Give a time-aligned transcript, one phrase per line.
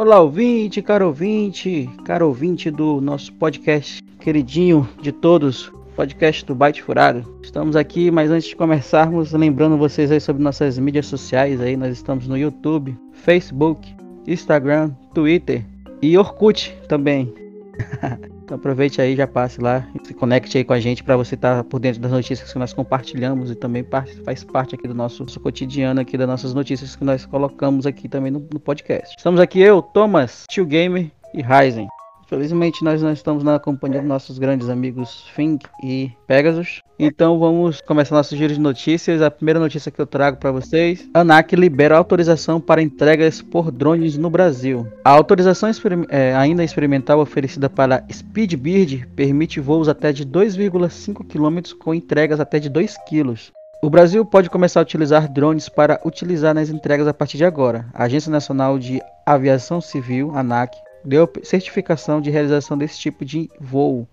[0.00, 6.82] Olá, ouvinte, caro ouvinte, caro ouvinte do nosso podcast queridinho de todos, podcast do Byte
[6.82, 7.22] Furado.
[7.42, 11.92] Estamos aqui, mas antes de começarmos, lembrando vocês aí sobre nossas mídias sociais aí, nós
[11.92, 13.94] estamos no YouTube, Facebook,
[14.26, 15.66] Instagram, Twitter
[16.00, 17.34] e Orkut também.
[18.50, 21.58] então aproveite aí, já passe lá, se conecte aí com a gente para você estar
[21.58, 23.86] tá por dentro das notícias que nós compartilhamos e também
[24.24, 28.08] faz parte aqui do nosso, nosso cotidiano aqui das nossas notícias que nós colocamos aqui
[28.08, 29.14] também no, no podcast.
[29.16, 31.86] Estamos aqui eu, Thomas, Tio Gamer e Ryzen.
[32.30, 36.80] Felizmente nós não estamos na companhia dos nossos grandes amigos Fink e Pegasus.
[36.96, 39.20] Então vamos começar nosso giro de notícias.
[39.20, 44.16] A primeira notícia que eu trago para vocês: ANAC libera autorização para entregas por drones
[44.16, 44.86] no Brasil.
[45.04, 45.68] A autorização
[46.08, 52.60] é, ainda experimental oferecida para Speedbird permite voos até de 2,5 km com entregas até
[52.60, 53.34] de 2 kg.
[53.82, 57.86] O Brasil pode começar a utilizar drones para utilizar nas entregas a partir de agora.
[57.92, 64.08] A Agência Nacional de Aviação Civil, ANAC, deu certificação de realização desse tipo de voo,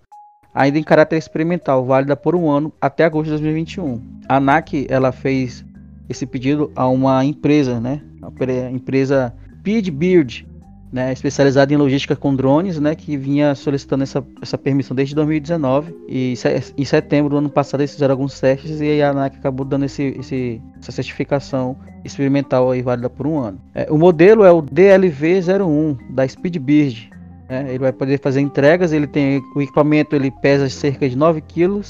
[0.54, 4.02] ainda em caráter experimental, válida por um ano até agosto de 2021.
[4.28, 5.64] A ANAC ela fez
[6.08, 8.02] esse pedido a uma empresa, né?
[8.22, 10.48] A empresa Speedbird,
[10.92, 15.94] né, especializada em logística com drones, né, que vinha solicitando essa, essa permissão desde 2019
[16.08, 16.34] e
[16.76, 20.16] em setembro do ano passado eles fizeram alguns testes e a ANAC acabou dando esse,
[20.18, 23.60] esse, essa certificação experimental aí válida por um ano.
[23.74, 27.10] É, o modelo é o DLV01 da Speedbird.
[27.48, 31.42] Né, ele vai poder fazer entregas, ele tem o equipamento, ele pesa cerca de 9
[31.42, 31.82] kg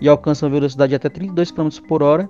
[0.00, 2.28] e alcança uma velocidade de até 32 km por hora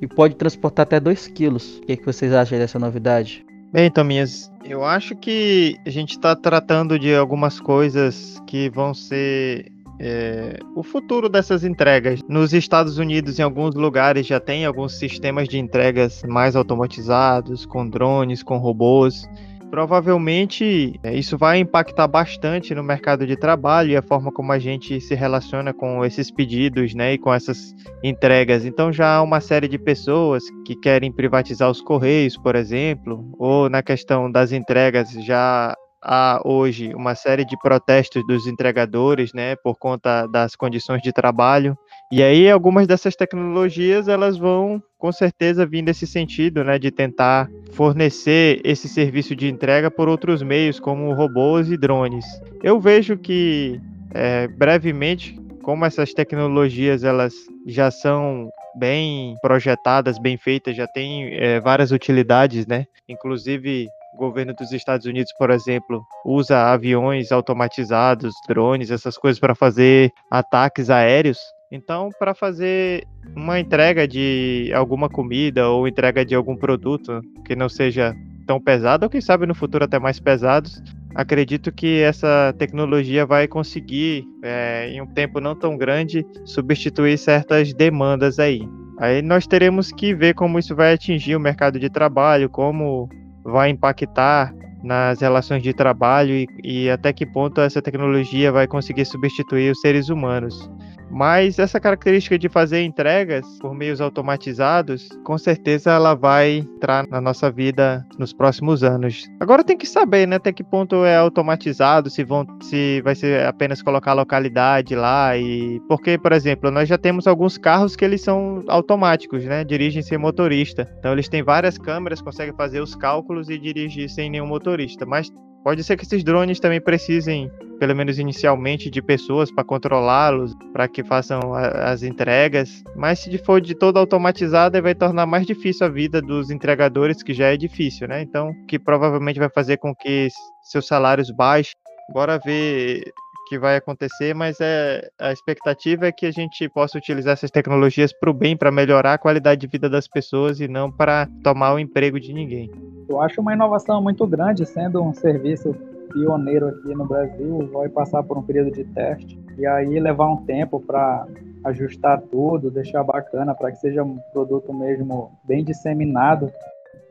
[0.00, 1.56] e pode transportar até 2 kg.
[1.56, 3.44] O que, é que vocês acham dessa novidade?
[3.72, 9.72] Bem, Tominhas, eu acho que a gente está tratando de algumas coisas que vão ser
[9.98, 12.20] é, o futuro dessas entregas.
[12.28, 17.88] Nos Estados Unidos, em alguns lugares, já tem alguns sistemas de entregas mais automatizados, com
[17.88, 19.26] drones, com robôs
[19.72, 24.58] provavelmente é, isso vai impactar bastante no mercado de trabalho e a forma como a
[24.58, 27.74] gente se relaciona com esses pedidos, né, e com essas
[28.04, 28.66] entregas.
[28.66, 33.70] Então já há uma série de pessoas que querem privatizar os correios, por exemplo, ou
[33.70, 39.76] na questão das entregas já há hoje uma série de protestos dos entregadores, né, por
[39.78, 41.76] conta das condições de trabalho.
[42.10, 47.48] E aí algumas dessas tecnologias elas vão com certeza vir nesse sentido, né, de tentar
[47.72, 52.24] fornecer esse serviço de entrega por outros meios, como robôs e drones.
[52.62, 53.80] Eu vejo que
[54.14, 57.32] é, brevemente, como essas tecnologias elas
[57.66, 62.86] já são bem projetadas, bem feitas, já tem é, várias utilidades, né?
[63.08, 69.54] Inclusive o governo dos Estados Unidos, por exemplo, usa aviões automatizados, drones, essas coisas para
[69.54, 71.38] fazer ataques aéreos.
[71.70, 77.68] Então, para fazer uma entrega de alguma comida ou entrega de algum produto que não
[77.68, 78.14] seja
[78.46, 80.82] tão pesado, ou quem sabe no futuro até mais pesados,
[81.14, 87.72] acredito que essa tecnologia vai conseguir, é, em um tempo não tão grande, substituir certas
[87.72, 88.68] demandas aí.
[88.98, 93.08] Aí nós teremos que ver como isso vai atingir o mercado de trabalho, como
[93.44, 99.04] vai impactar nas relações de trabalho e, e até que ponto essa tecnologia vai conseguir
[99.04, 100.68] substituir os seres humanos.
[101.12, 107.20] Mas essa característica de fazer entregas por meios automatizados, com certeza ela vai entrar na
[107.20, 109.26] nossa vida nos próximos anos.
[109.38, 113.44] Agora tem que saber, né, até que ponto é automatizado, se vão se vai ser
[113.46, 118.04] apenas colocar a localidade lá e porque, por exemplo, nós já temos alguns carros que
[118.04, 120.88] eles são automáticos, né, dirigem sem motorista.
[120.98, 125.30] Então eles têm várias câmeras, conseguem fazer os cálculos e dirigir sem nenhum motorista, mas
[125.62, 130.88] Pode ser que esses drones também precisem, pelo menos inicialmente, de pessoas para controlá-los, para
[130.88, 132.82] que façam a, as entregas.
[132.96, 137.32] Mas se for de toda automatizada, vai tornar mais difícil a vida dos entregadores, que
[137.32, 138.22] já é difícil, né?
[138.22, 140.28] Então, que provavelmente vai fazer com que
[140.62, 141.74] seus salários baixem.
[142.12, 143.04] Bora ver
[143.52, 148.10] que vai acontecer, mas é, a expectativa é que a gente possa utilizar essas tecnologias
[148.10, 151.74] para o bem, para melhorar a qualidade de vida das pessoas e não para tomar
[151.74, 152.70] o emprego de ninguém.
[153.10, 155.76] Eu acho uma inovação muito grande, sendo um serviço
[156.10, 160.38] pioneiro aqui no Brasil, vai passar por um período de teste e aí levar um
[160.46, 161.26] tempo para
[161.64, 166.50] ajustar tudo, deixar bacana para que seja um produto mesmo bem disseminado.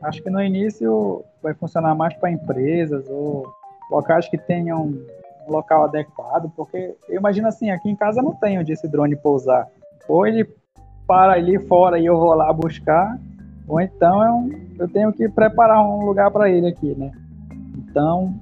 [0.02, 3.46] Acho que no início vai funcionar mais para empresas ou
[3.88, 4.92] locais que tenham
[5.46, 9.16] um local adequado, porque eu imagino assim, aqui em casa não tenho onde esse drone
[9.16, 9.66] pousar.
[10.08, 10.48] Ou ele
[11.06, 13.18] para ali fora e eu vou lá buscar,
[13.66, 17.10] ou então é um, eu tenho que preparar um lugar para ele aqui, né?
[17.78, 18.34] Então,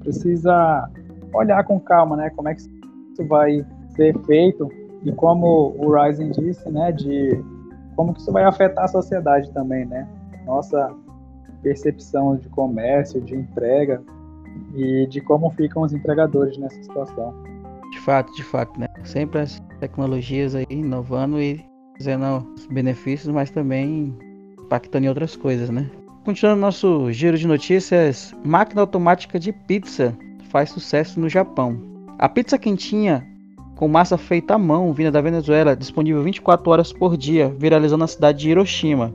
[0.00, 0.88] precisa
[1.32, 2.30] olhar com calma, né?
[2.30, 3.64] Como é que isso vai
[3.96, 4.68] ser feito
[5.02, 6.92] e como o Ryzen disse, né?
[6.92, 7.42] De
[7.96, 10.06] como que isso vai afetar a sociedade também, né?
[10.46, 10.90] Nossa
[11.62, 14.02] percepção de comércio, de entrega,
[14.74, 17.34] e de como ficam os entregadores nessa situação.
[17.90, 18.88] De fato, de fato, né?
[19.04, 21.64] Sempre as tecnologias aí inovando e
[21.96, 24.16] fazendo os benefícios, mas também
[24.60, 25.88] impactando em outras coisas, né?
[26.24, 30.16] Continuando nosso giro de notícias, máquina automática de pizza
[30.50, 31.78] faz sucesso no Japão.
[32.18, 33.26] A pizza quentinha
[33.76, 38.06] com massa feita à mão, vinda da Venezuela, disponível 24 horas por dia, viralizou na
[38.06, 39.14] cidade de Hiroshima.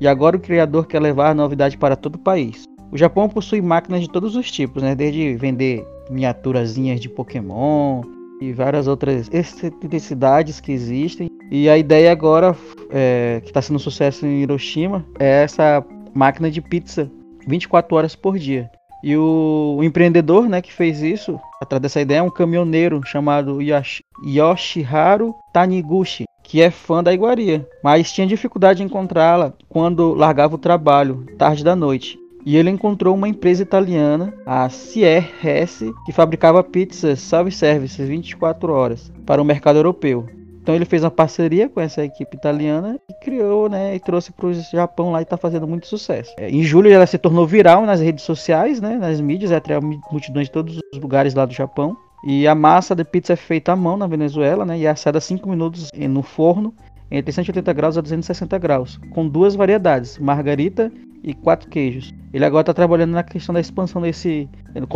[0.00, 2.64] E agora o criador quer levar a novidade para todo o país.
[2.94, 4.94] O Japão possui máquinas de todos os tipos, né?
[4.94, 8.02] desde vender miniaturazinhas de Pokémon
[8.40, 11.28] e várias outras excentricidades que existem.
[11.50, 12.56] E a ideia agora,
[12.90, 17.10] é, que está sendo um sucesso em Hiroshima, é essa máquina de pizza
[17.48, 18.70] 24 horas por dia.
[19.02, 24.04] E o, empreendedor né, que fez isso, atrás dessa ideia, é um caminhoneiro chamado Yoshi,
[24.24, 30.58] Yoshiharu Taniguchi, que é fã da iguaria, mas tinha dificuldade em encontrá-la quando largava o
[30.58, 32.22] trabalho, tarde da noite.
[32.46, 39.40] E ele encontrou uma empresa italiana, a CRS, que fabricava pizzas self-service 24 horas para
[39.40, 40.26] o mercado europeu.
[40.60, 44.46] Então ele fez uma parceria com essa equipe italiana e criou, né, e trouxe para
[44.46, 46.34] o Japão lá e está fazendo muito sucesso.
[46.38, 50.46] É, em julho ela se tornou viral nas redes sociais, né, nas mídias, atraiu multidões
[50.46, 51.96] de todos os lugares lá do Japão.
[52.26, 55.20] E a massa de pizza é feita à mão na Venezuela, né, e é assada
[55.20, 56.74] 5 minutos no forno
[57.10, 60.90] entre 180 graus a 260 graus, com duas variedades, margarita
[61.22, 62.14] e quatro queijos.
[62.32, 64.48] Ele agora está trabalhando na questão da expansão desse.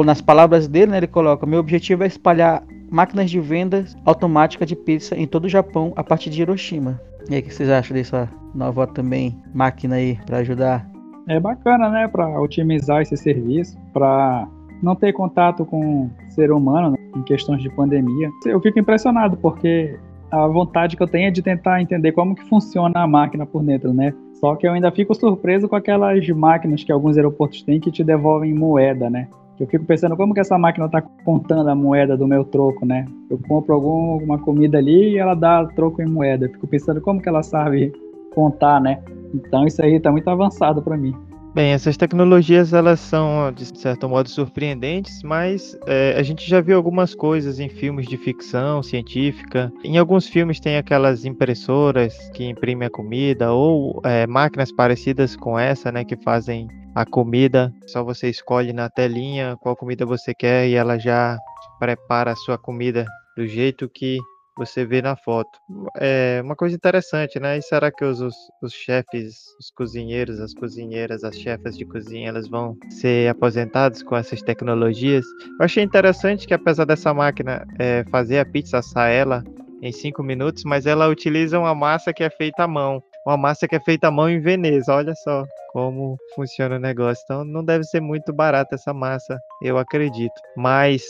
[0.04, 4.76] Nas palavras dele, né, ele coloca: Meu objetivo é espalhar máquinas de venda automática de
[4.76, 7.00] pizza em todo o Japão a partir de Hiroshima.
[7.30, 10.88] E aí, o que vocês acham dessa nova também máquina aí para ajudar?
[11.28, 14.48] É bacana, né, para otimizar esse serviço, para
[14.82, 18.30] não ter contato com ser humano né, em questões de pandemia.
[18.46, 19.98] Eu fico impressionado porque
[20.30, 23.62] a vontade que eu tenho é de tentar entender como que funciona a máquina por
[23.62, 24.12] dentro, né?
[24.34, 28.04] Só que eu ainda fico surpreso com aquelas máquinas que alguns aeroportos têm que te
[28.04, 29.28] devolvem moeda, né?
[29.58, 33.06] Eu fico pensando como que essa máquina está contando a moeda do meu troco, né?
[33.28, 36.46] Eu compro algum, alguma comida ali e ela dá troco em moeda.
[36.46, 37.92] Eu fico pensando como que ela sabe
[38.32, 39.02] contar, né?
[39.34, 41.12] Então isso aí está muito avançado para mim.
[41.54, 46.76] Bem, essas tecnologias elas são de certo modo surpreendentes, mas é, a gente já viu
[46.76, 49.72] algumas coisas em filmes de ficção científica.
[49.82, 55.58] Em alguns filmes tem aquelas impressoras que imprimem a comida ou é, máquinas parecidas com
[55.58, 57.72] essa, né, que fazem a comida.
[57.86, 61.38] Só você escolhe na telinha qual comida você quer e ela já
[61.80, 63.06] prepara a sua comida
[63.36, 64.18] do jeito que
[64.58, 65.58] você vê na foto.
[65.96, 67.56] É uma coisa interessante, né?
[67.56, 72.28] E será que os, os, os, chefes, os cozinheiros, as cozinheiras, as chefas de cozinha,
[72.28, 75.24] elas vão ser aposentados com essas tecnologias?
[75.58, 79.44] Eu achei interessante que apesar dessa máquina é, fazer a pizza, assar ela
[79.80, 83.00] em cinco minutos, mas ela utiliza uma massa que é feita à mão.
[83.24, 87.22] Uma massa que é feita à mão em Veneza, olha só como funciona o negócio.
[87.24, 90.34] Então não deve ser muito barata essa massa, eu acredito.
[90.56, 91.04] Mas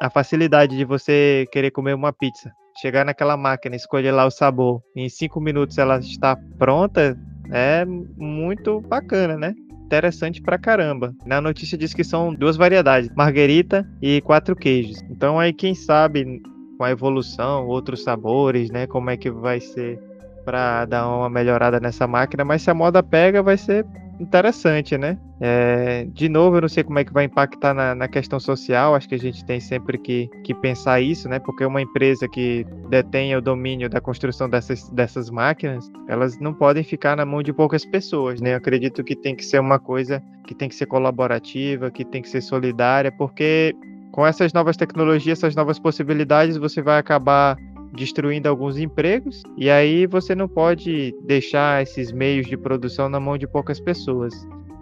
[0.00, 2.50] a facilidade de você querer comer uma pizza,
[2.80, 7.18] chegar naquela máquina, escolher lá o sabor, em cinco minutos ela está pronta,
[7.50, 9.54] é muito bacana, né?
[9.84, 11.14] Interessante pra caramba.
[11.24, 15.00] Na notícia diz que são duas variedades, marguerita e quatro queijos.
[15.08, 16.40] Então aí quem sabe
[16.76, 18.86] com a evolução, outros sabores, né?
[18.86, 19.98] Como é que vai ser
[20.44, 23.84] para dar uma melhorada nessa máquina, mas se a moda pega, vai ser
[24.18, 25.18] interessante, né?
[25.40, 28.94] É, de novo, eu não sei como é que vai impactar na, na, questão social,
[28.94, 31.38] acho que a gente tem sempre que, que pensar isso, né?
[31.38, 36.82] Porque uma empresa que detém o domínio da construção dessas, dessas máquinas, elas não podem
[36.82, 38.52] ficar na mão de poucas pessoas, né?
[38.52, 42.22] Eu acredito que tem que ser uma coisa que tem que ser colaborativa, que tem
[42.22, 43.74] que ser solidária, porque
[44.12, 47.56] com essas novas tecnologias, essas novas possibilidades, você vai acabar
[47.96, 53.36] destruindo alguns empregos, e aí você não pode deixar esses meios de produção na mão
[53.36, 54.34] de poucas pessoas.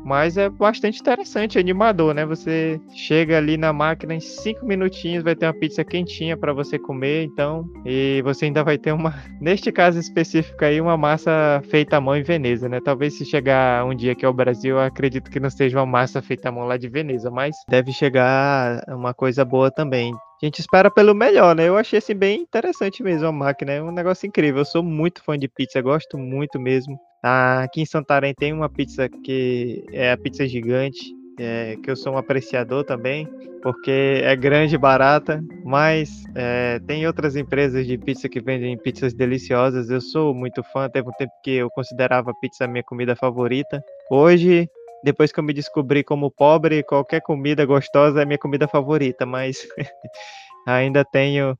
[0.04, 2.26] Mas é bastante interessante, animador, né?
[2.26, 6.78] Você chega ali na máquina em cinco minutinhos, vai ter uma pizza quentinha para você
[6.78, 11.96] comer, então, e você ainda vai ter uma, neste caso específico aí, uma massa feita
[11.96, 12.80] à mão em Veneza, né?
[12.84, 16.20] Talvez se chegar um dia aqui ao Brasil, eu acredito que não seja uma massa
[16.20, 20.12] feita à mão lá de Veneza, mas deve chegar uma coisa boa também.
[20.44, 21.66] Gente espera pelo melhor, né?
[21.66, 24.60] Eu achei assim bem interessante mesmo a máquina, é um negócio incrível.
[24.60, 27.00] Eu sou muito fã de pizza, gosto muito mesmo.
[27.22, 31.00] Aqui em Santarém tem uma pizza que é a pizza gigante,
[31.38, 33.26] é, que eu sou um apreciador também,
[33.62, 39.14] porque é grande e barata, mas é, tem outras empresas de pizza que vendem pizzas
[39.14, 39.88] deliciosas.
[39.88, 43.16] Eu sou muito fã, teve um tempo que eu considerava a pizza a minha comida
[43.16, 43.82] favorita.
[44.10, 44.68] Hoje,
[45.04, 49.68] depois que eu me descobri como pobre, qualquer comida gostosa é minha comida favorita, mas
[50.66, 51.56] ainda tenho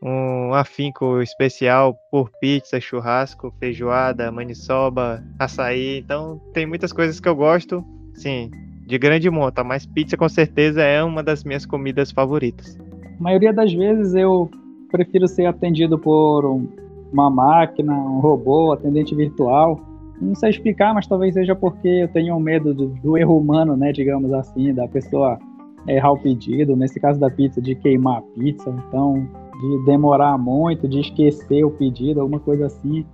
[0.00, 5.98] um afinco especial por pizza, churrasco, feijoada, maniçoba, açaí.
[5.98, 7.84] Então tem muitas coisas que eu gosto.
[8.14, 8.50] Sim,
[8.86, 12.78] de grande monta, mas pizza com certeza é uma das minhas comidas favoritas.
[13.18, 14.48] A maioria das vezes eu
[14.90, 16.68] prefiro ser atendido por um,
[17.12, 19.80] uma máquina, um robô, atendente virtual.
[20.24, 23.92] Não sei explicar, mas talvez seja porque eu tenho medo do, do erro humano, né,
[23.92, 25.38] digamos assim, da pessoa
[25.86, 29.28] errar o pedido, nesse caso da pizza, de queimar a pizza, então
[29.60, 33.04] de demorar muito, de esquecer o pedido, alguma coisa assim.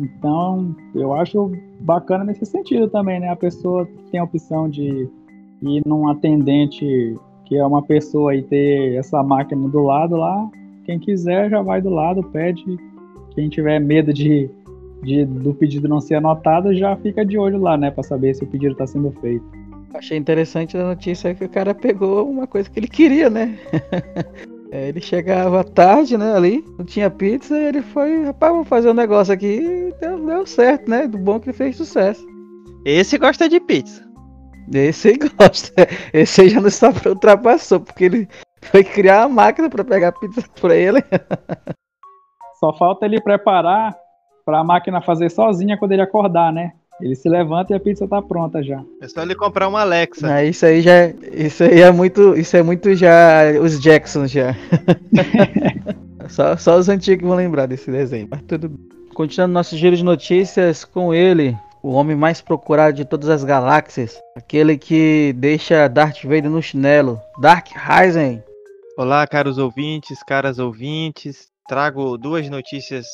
[0.00, 3.28] Então, eu acho bacana nesse sentido também, né?
[3.28, 5.08] A pessoa tem a opção de
[5.62, 10.50] ir num atendente que é uma pessoa e ter essa máquina do lado lá.
[10.84, 12.64] Quem quiser já vai do lado, pede.
[13.34, 14.50] Quem tiver medo de,
[15.02, 17.90] de do pedido não ser anotado, já fica de olho lá, né?
[17.90, 19.44] Para saber se o pedido está sendo feito.
[19.94, 23.58] Achei interessante a notícia que o cara pegou uma coisa que ele queria, né?
[24.74, 28.88] É, ele chegava tarde, né, ali, não tinha pizza, e ele foi, rapaz, vamos fazer
[28.88, 31.06] um negócio aqui, e deu, deu certo, né?
[31.06, 32.26] Do bom que ele fez sucesso.
[32.82, 34.02] Esse gosta de pizza.
[34.72, 35.74] Esse aí gosta.
[36.14, 38.28] Esse aí já não está ultrapassou, porque ele
[38.62, 41.04] foi criar a máquina para pegar pizza para ele.
[42.58, 43.94] Só falta ele preparar
[44.52, 46.72] para a máquina fazer sozinha quando ele acordar, né?
[47.00, 48.84] Ele se levanta e a pizza tá pronta já.
[49.00, 50.30] É só ele comprar uma Alexa.
[50.30, 54.54] Ah, isso aí já, isso aí é muito, isso é muito já os Jacksons já.
[56.28, 58.28] só, só os antigos vão lembrar desse desenho.
[58.30, 58.78] Mas tudo.
[59.14, 64.20] Continuando nosso giro de notícias com ele, o homem mais procurado de todas as galáxias,
[64.36, 68.42] aquele que deixa Darth Vader no chinelo, Dark Ryzen.
[68.98, 71.48] Olá, caros ouvintes, caras ouvintes.
[71.66, 73.06] Trago duas notícias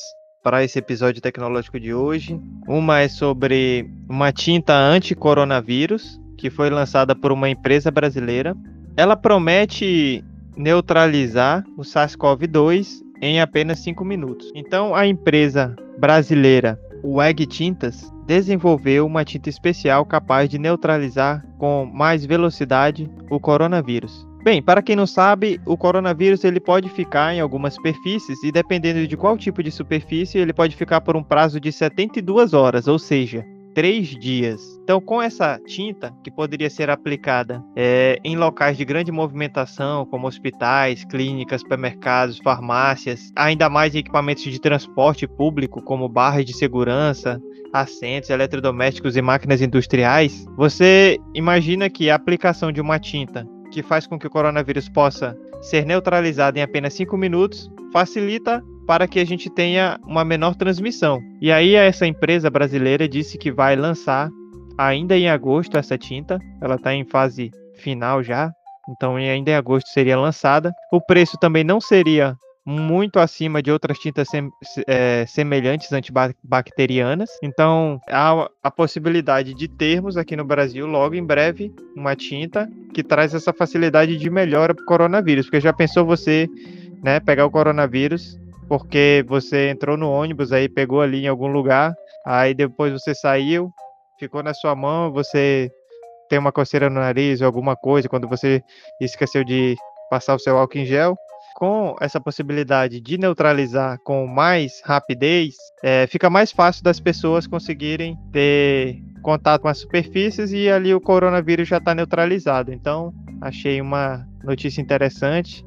[0.43, 2.39] para esse episódio tecnológico de hoje.
[2.67, 8.55] Uma é sobre uma tinta anti-coronavírus que foi lançada por uma empresa brasileira.
[8.95, 10.23] Ela promete
[10.55, 14.49] neutralizar o SARS-CoV-2 em apenas 5 minutos.
[14.55, 22.25] Então, a empresa brasileira WEG Tintas desenvolveu uma tinta especial capaz de neutralizar com mais
[22.25, 24.28] velocidade o coronavírus.
[24.41, 29.05] Bem, para quem não sabe, o coronavírus ele pode ficar em algumas superfícies e dependendo
[29.05, 32.97] de qual tipo de superfície, ele pode ficar por um prazo de 72 horas, ou
[32.97, 34.61] seja, três dias.
[34.83, 40.25] Então, com essa tinta, que poderia ser aplicada é, em locais de grande movimentação, como
[40.25, 47.41] hospitais, clínicas, supermercados, farmácias, ainda mais em equipamentos de transporte público, como barras de segurança,
[47.73, 54.07] assentos, eletrodomésticos e máquinas industriais, você imagina que a aplicação de uma tinta que faz
[54.07, 59.25] com que o coronavírus possa ser neutralizado em apenas 5 minutos, facilita para que a
[59.25, 61.19] gente tenha uma menor transmissão.
[61.39, 64.29] E aí essa empresa brasileira disse que vai lançar
[64.77, 68.51] ainda em agosto essa tinta, ela está em fase final já,
[68.89, 70.73] então ainda em agosto seria lançada.
[70.91, 72.35] O preço também não seria
[72.69, 74.51] muito acima de outras tintas sem,
[74.87, 77.29] é, semelhantes antibacterianas.
[77.41, 83.03] Então, há a possibilidade de termos aqui no Brasil, logo em breve, uma tinta que
[83.03, 85.47] traz essa facilidade de melhora para o coronavírus.
[85.47, 86.47] Porque já pensou você
[87.03, 91.95] né, pegar o coronavírus porque você entrou no ônibus, aí pegou ali em algum lugar,
[92.23, 93.71] aí depois você saiu,
[94.19, 95.71] ficou na sua mão, você
[96.29, 98.61] tem uma coceira no nariz ou alguma coisa, quando você
[99.01, 99.75] esqueceu de
[100.11, 101.17] passar o seu álcool em gel,
[101.59, 108.17] com essa possibilidade de neutralizar com mais rapidez, é, fica mais fácil das pessoas conseguirem
[108.31, 112.71] ter contato com as superfícies e ali o coronavírus já está neutralizado.
[112.71, 115.65] Então, achei uma notícia interessante.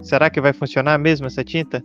[0.00, 1.82] Será que vai funcionar mesmo essa tinta?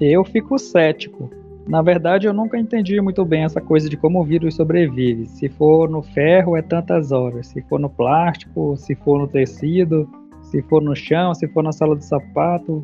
[0.00, 1.30] Eu fico cético.
[1.66, 5.26] Na verdade, eu nunca entendi muito bem essa coisa de como o vírus sobrevive.
[5.26, 7.48] Se for no ferro, é tantas horas.
[7.48, 10.08] Se for no plástico, se for no tecido
[10.50, 12.82] se for no chão, se for na sala de sapato,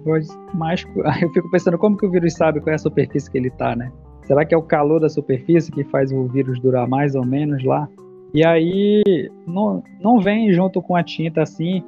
[0.55, 0.85] mais
[1.23, 3.75] eu fico pensando como que o vírus sabe qual é a superfície que ele está,
[3.75, 3.91] né?
[4.25, 7.63] Será que é o calor da superfície que faz o vírus durar mais ou menos
[7.65, 7.89] lá?
[8.35, 9.03] E aí
[9.47, 11.83] não, não vem junto com a tinta assim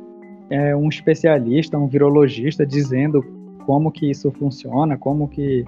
[0.48, 3.22] é, um especialista, um virologista dizendo
[3.66, 5.64] como que isso funciona, como que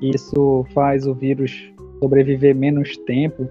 [0.00, 3.48] isso faz o vírus sobreviver menos tempo.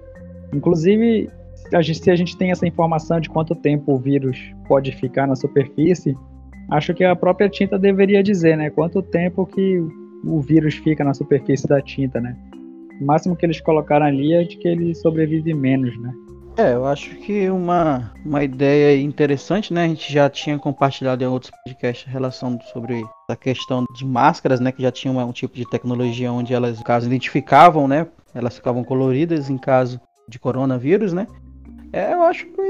[0.52, 1.28] Inclusive
[1.72, 5.26] a gente, se a gente tem essa informação de quanto tempo o vírus pode ficar
[5.26, 6.16] na superfície,
[6.70, 8.70] acho que a própria tinta deveria dizer, né?
[8.70, 9.78] Quanto tempo que
[10.24, 12.36] o vírus fica na superfície da tinta, né?
[13.00, 16.12] O máximo que eles colocaram ali é de que ele sobrevive menos, né?
[16.56, 19.84] É, eu acho que uma, uma ideia interessante, né?
[19.84, 24.60] A gente já tinha compartilhado em outros podcasts a relação sobre a questão de máscaras,
[24.60, 24.70] né?
[24.70, 28.06] Que já tinha um, um tipo de tecnologia onde elas, no caso, identificavam, né?
[28.32, 31.26] Elas ficavam coloridas em caso de coronavírus, né?
[31.94, 32.60] É, eu acho que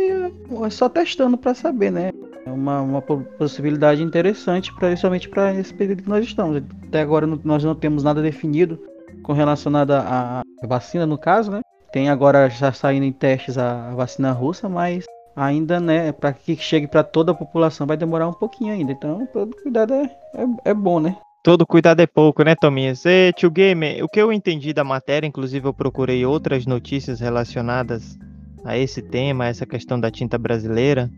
[0.67, 2.11] é só testando para saber, né?
[2.45, 6.63] É uma, uma possibilidade interessante, principalmente para esse período que nós estamos.
[6.87, 8.79] Até agora nós não temos nada definido
[9.23, 11.63] com relacionado à vacina, no caso, né?
[11.91, 16.87] Tem agora já saindo em testes a, vacina russa, mas ainda, né, para que chegue
[16.87, 18.93] para toda a população vai demorar um pouquinho ainda.
[18.93, 20.03] Então, todo cuidado é,
[20.35, 21.17] é, é bom, né?
[21.43, 23.07] Todo cuidado é pouco, né, Tominhas?
[23.07, 28.19] E, tio Gamer, o que eu entendi da matéria, inclusive eu procurei outras notícias relacionadas
[28.65, 31.11] a esse tema, a essa questão da tinta brasileira,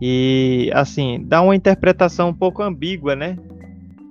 [0.00, 3.36] e, assim, dá uma interpretação um pouco ambígua, né?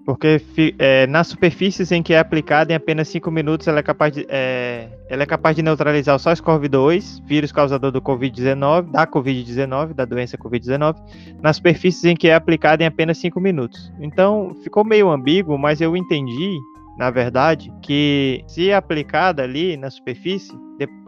[0.06, 0.42] Porque
[0.80, 4.26] é, nas superfícies em que é aplicada em apenas 5 minutos, ela é, capaz de,
[4.30, 10.06] é, ela é capaz de neutralizar o SARS-CoV-2, vírus causador do Covid-19, da Covid-19, da
[10.06, 10.96] doença Covid-19,
[11.42, 13.92] nas superfícies em que é aplicada em apenas 5 minutos.
[14.00, 16.58] Então, ficou meio ambíguo, mas eu entendi,
[16.98, 20.52] na verdade, que se aplicada ali na superfície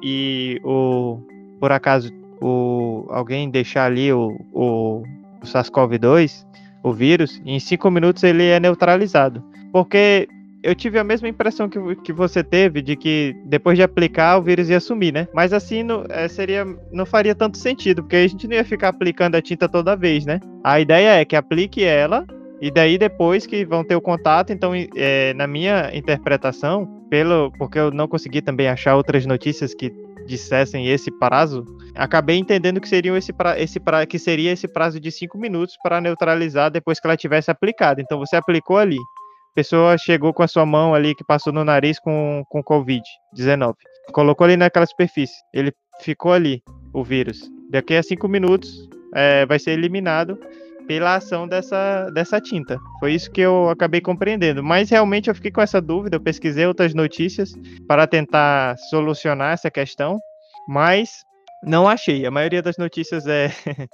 [0.04, 1.20] e o,
[1.64, 5.02] por acaso o, alguém deixar ali o, o,
[5.42, 6.46] o SARS-CoV-2,
[6.84, 9.42] o vírus, em cinco minutos ele é neutralizado.
[9.72, 10.28] Porque
[10.62, 14.42] eu tive a mesma impressão que, que você teve de que depois de aplicar o
[14.42, 15.26] vírus ia sumir, né?
[15.34, 18.90] Mas assim não, é, seria, não faria tanto sentido, porque a gente não ia ficar
[18.90, 20.42] aplicando a tinta toda vez, né?
[20.66, 22.28] A ideia é que aplique ela
[22.60, 27.80] e daí depois que vão ter o contato, então é, na minha interpretação, pelo porque
[27.80, 31.66] eu não consegui também achar outras notícias que dissessem esse prazo,
[31.96, 35.76] acabei entendendo que seriam esse, pra, esse pra, que seria esse prazo de cinco minutos
[35.82, 38.02] para neutralizar depois que ela tivesse aplicado.
[38.02, 38.98] Então você aplicou ali.
[38.98, 43.74] A pessoa chegou com a sua mão ali que passou no nariz com, com Covid-19.
[44.12, 45.36] Colocou ali naquela superfície.
[45.54, 47.52] Ele ficou ali, o vírus.
[47.70, 50.40] Daqui a cinco minutos é, vai ser eliminado
[50.88, 52.78] pela ação dessa, dessa tinta.
[53.00, 54.64] Foi isso que eu acabei compreendendo.
[54.64, 57.54] Mas realmente eu fiquei com essa dúvida, eu pesquisei outras notícias
[57.88, 60.20] para tentar solucionar essa questão,
[60.68, 61.24] mas
[61.64, 62.26] não achei.
[62.26, 63.50] A maioria das notícias é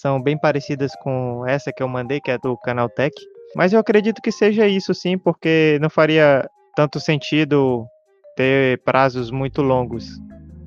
[0.00, 3.14] são bem parecidas com essa que eu mandei, que é do Canal Tech.
[3.54, 7.86] Mas eu acredito que seja isso sim, porque não faria tanto sentido
[8.36, 10.18] ter prazos muito longos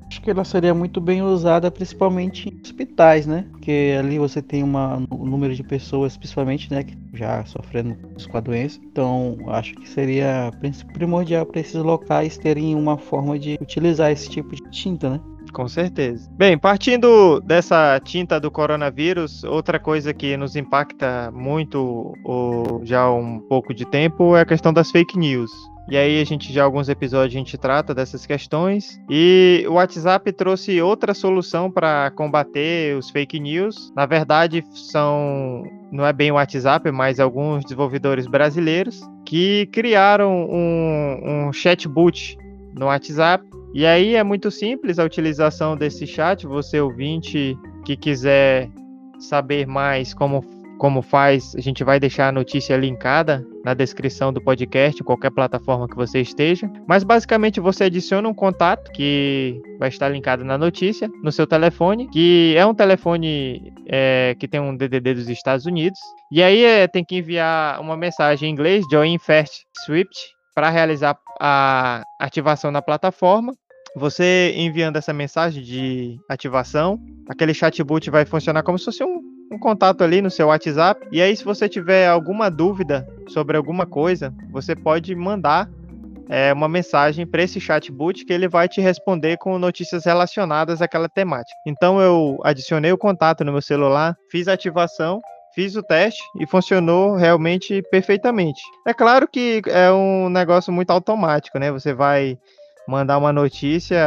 [0.08, 3.44] Acho que ela seria muito bem usada, principalmente em hospitais, né?
[3.50, 7.96] Porque ali você tem uma, um número de pessoas, principalmente, né, que já sofrendo
[8.30, 8.80] com a doença.
[8.84, 10.50] Então, acho que seria
[10.92, 15.20] primordial para esses locais terem uma forma de utilizar esse tipo de tinta, né?
[15.52, 16.28] Com certeza.
[16.36, 23.14] Bem, partindo dessa tinta do coronavírus, outra coisa que nos impacta muito ou já há
[23.14, 25.50] um pouco de tempo é a questão das fake news.
[25.90, 29.00] E aí a gente já alguns episódios a gente trata dessas questões.
[29.08, 33.90] E o WhatsApp trouxe outra solução para combater os fake news.
[33.96, 41.46] Na verdade, são não é bem o WhatsApp, mas alguns desenvolvedores brasileiros que criaram um,
[41.48, 42.36] um chatbot
[42.74, 43.44] no WhatsApp.
[43.72, 46.46] E aí é muito simples a utilização desse chat.
[46.46, 48.68] Você ouvinte que quiser
[49.18, 50.42] saber mais como
[50.78, 55.88] como faz, a gente vai deixar a notícia linkada na descrição do podcast, qualquer plataforma
[55.88, 56.70] que você esteja.
[56.86, 62.08] Mas basicamente você adiciona um contato que vai estar linkado na notícia no seu telefone,
[62.08, 65.98] que é um telefone é, que tem um DDD dos Estados Unidos.
[66.32, 70.16] E aí é, tem que enviar uma mensagem em inglês, Join Fast Swift,
[70.54, 73.52] para realizar a ativação na plataforma.
[73.96, 79.58] Você enviando essa mensagem de ativação, aquele chatbot vai funcionar como se fosse um um
[79.58, 81.06] contato ali no seu WhatsApp.
[81.10, 85.68] E aí, se você tiver alguma dúvida sobre alguma coisa, você pode mandar
[86.28, 91.08] é, uma mensagem para esse chatbot que ele vai te responder com notícias relacionadas àquela
[91.08, 91.58] temática.
[91.66, 95.20] Então, eu adicionei o contato no meu celular, fiz a ativação.
[95.54, 98.60] Fiz o teste e funcionou realmente perfeitamente.
[98.86, 101.72] É claro que é um negócio muito automático, né?
[101.72, 102.38] Você vai
[102.86, 103.98] mandar uma notícia,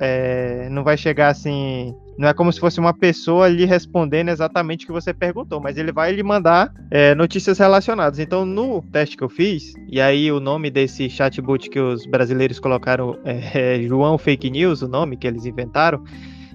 [0.00, 1.94] é, não vai chegar assim.
[2.16, 5.76] Não é como se fosse uma pessoa lhe respondendo exatamente o que você perguntou, mas
[5.76, 8.18] ele vai lhe mandar é, notícias relacionadas.
[8.18, 12.60] Então, no teste que eu fiz, e aí o nome desse chatbot que os brasileiros
[12.60, 16.02] colocaram é, é João Fake News, o nome que eles inventaram.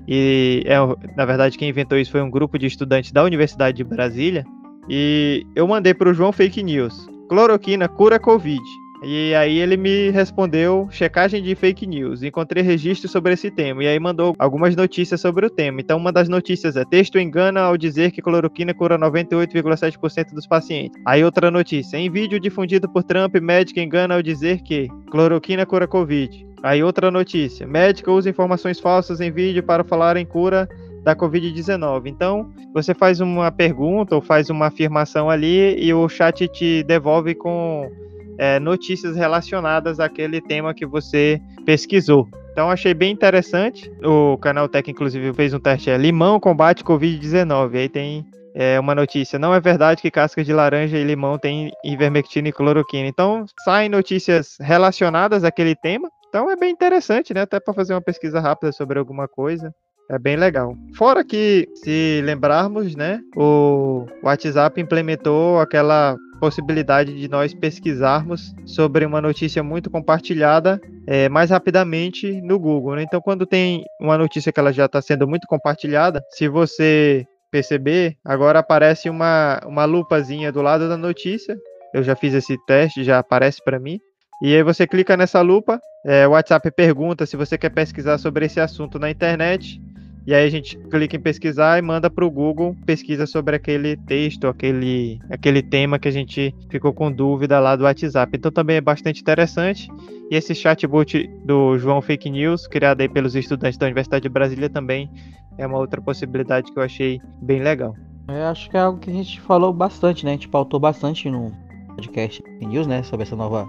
[0.08, 0.78] E é,
[1.15, 4.45] na verdade, quem inventou isso foi um grupo de estudantes da Universidade de Brasília.
[4.89, 8.63] E eu mandei para o João Fake News: cloroquina cura Covid.
[9.02, 12.22] E aí ele me respondeu checagem de fake news.
[12.22, 13.84] Encontrei registro sobre esse tema.
[13.84, 15.80] E aí mandou algumas notícias sobre o tema.
[15.80, 21.02] Então, uma das notícias é: texto engana ao dizer que cloroquina cura 98,7% dos pacientes.
[21.06, 25.88] Aí outra notícia: em vídeo difundido por Trump, médico engana ao dizer que cloroquina cura
[25.88, 26.46] Covid.
[26.62, 30.68] Aí outra notícia: médico usa informações falsas em vídeo para falar em cura
[31.04, 32.08] da Covid-19.
[32.08, 37.34] Então, você faz uma pergunta ou faz uma afirmação ali e o chat te devolve
[37.34, 37.90] com
[38.39, 42.28] é, notícias relacionadas àquele tema que você pesquisou.
[42.54, 43.91] Então achei bem interessante.
[44.04, 47.75] O canal Tech, inclusive, fez um teste: é limão combate Covid-19.
[47.75, 48.25] Aí tem
[48.56, 52.54] é, uma notícia: não é verdade que cascas de laranja e limão têm ivermectina e
[52.54, 53.08] cloroquina.
[53.08, 56.10] Então saem notícias relacionadas àquele tema.
[56.30, 57.41] Então é bem interessante, né?
[57.41, 59.73] Até para fazer uma pesquisa rápida sobre alguma coisa.
[60.10, 60.75] É bem legal.
[60.97, 69.21] Fora que, se lembrarmos, né, o WhatsApp implementou aquela possibilidade de nós pesquisarmos sobre uma
[69.21, 72.95] notícia muito compartilhada é, mais rapidamente no Google.
[72.95, 73.04] Né?
[73.04, 78.15] Então, quando tem uma notícia que ela já está sendo muito compartilhada, se você perceber,
[78.23, 81.58] agora aparece uma, uma lupazinha do lado da notícia.
[81.93, 83.99] Eu já fiz esse teste, já aparece para mim.
[84.41, 88.45] E aí você clica nessa lupa, é, o WhatsApp pergunta se você quer pesquisar sobre
[88.45, 89.82] esse assunto na internet.
[90.30, 93.98] E aí a gente clica em pesquisar e manda para o Google pesquisa sobre aquele
[93.98, 98.38] texto, aquele, aquele tema que a gente ficou com dúvida lá do WhatsApp.
[98.38, 99.89] Então também é bastante interessante.
[100.30, 104.70] E esse chatbot do João Fake News, criado aí pelos estudantes da Universidade de Brasília,
[104.70, 105.10] também
[105.58, 107.96] é uma outra possibilidade que eu achei bem legal.
[108.28, 110.34] Eu acho que é algo que a gente falou bastante, né?
[110.34, 111.52] A gente pautou bastante no
[111.96, 113.02] podcast News, né?
[113.02, 113.65] Sobre essa nova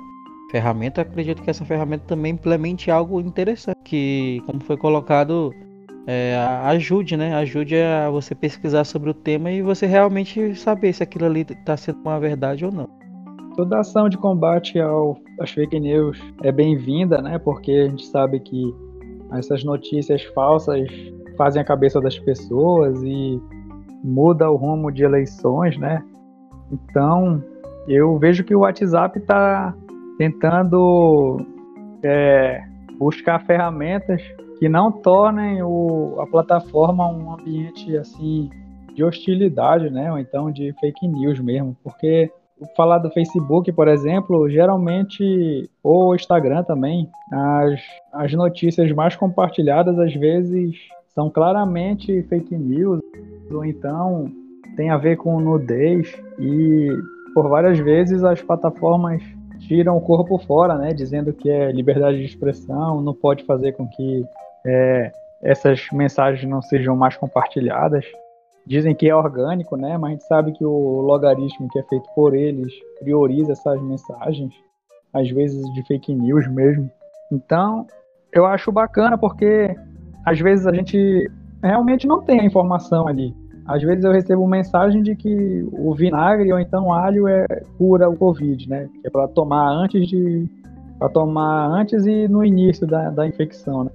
[0.50, 1.00] ferramenta.
[1.00, 3.78] Eu acredito que essa ferramenta também implemente algo interessante.
[3.82, 5.54] Que, como foi colocado,
[6.06, 7.34] é, ajude, né?
[7.34, 11.76] Ajude a você pesquisar sobre o tema e você realmente saber se aquilo ali está
[11.76, 12.88] sendo uma verdade ou não.
[13.56, 17.38] Toda ação de combate ao, às fake news é bem-vinda, né?
[17.38, 18.74] Porque a gente sabe que
[19.32, 20.88] essas notícias falsas
[21.36, 23.40] fazem a cabeça das pessoas e
[24.02, 26.02] muda o rumo de eleições, né?
[26.72, 27.42] Então,
[27.86, 29.74] eu vejo que o WhatsApp está
[30.16, 31.44] tentando
[32.02, 32.62] é,
[32.98, 34.22] buscar ferramentas
[34.60, 38.50] que não tornem o, a plataforma um ambiente assim
[38.94, 40.12] de hostilidade, né?
[40.12, 42.30] Ou então de fake news mesmo, porque
[42.76, 47.80] falar do Facebook, por exemplo, geralmente ou Instagram também, as,
[48.12, 50.76] as notícias mais compartilhadas às vezes
[51.14, 53.00] são claramente fake news.
[53.50, 54.30] Ou então
[54.76, 56.14] tem a ver com nudez.
[56.38, 56.90] E
[57.34, 59.22] por várias vezes as plataformas
[59.60, 63.86] tiram o corpo fora, né, dizendo que é liberdade de expressão, não pode fazer com
[63.86, 64.24] que
[64.66, 68.04] é, essas mensagens não sejam mais compartilhadas.
[68.66, 69.96] Dizem que é orgânico, né?
[69.96, 74.52] Mas a gente sabe que o logaritmo que é feito por eles prioriza essas mensagens,
[75.12, 76.90] às vezes de fake news mesmo.
[77.32, 77.86] Então,
[78.32, 79.74] eu acho bacana porque
[80.24, 81.30] às vezes a gente
[81.62, 83.34] realmente não tem a informação ali.
[83.66, 87.46] Às vezes eu recebo mensagem de que o vinagre ou então o alho é
[87.78, 88.88] cura o Covid, né?
[89.00, 90.48] Que é para tomar antes de
[90.98, 93.90] para tomar antes e no início da, da infecção, né?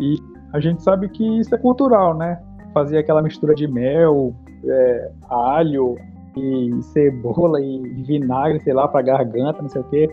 [0.00, 0.16] E
[0.52, 2.40] a gente sabe que isso é cultural, né?
[2.72, 4.34] Fazer aquela mistura de mel,
[4.64, 5.96] é, alho
[6.36, 10.08] e cebola e vinagre, sei lá, para garganta, não sei o quê.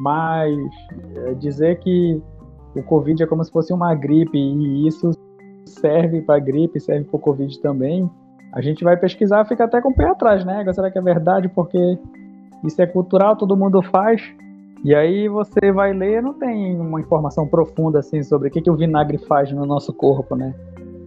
[0.00, 0.56] Mas
[1.16, 2.20] é, dizer que
[2.74, 5.10] o Covid é como se fosse uma gripe e isso
[5.66, 8.10] serve para gripe, serve para o Covid também.
[8.52, 10.64] A gente vai pesquisar, fica até com o pé atrás, né?
[10.72, 11.48] Será que é verdade?
[11.48, 11.98] Porque
[12.64, 14.22] isso é cultural, todo mundo faz.
[14.84, 18.70] E aí você vai ler, não tem uma informação profunda assim sobre o que, que
[18.70, 20.54] o vinagre faz no nosso corpo, né?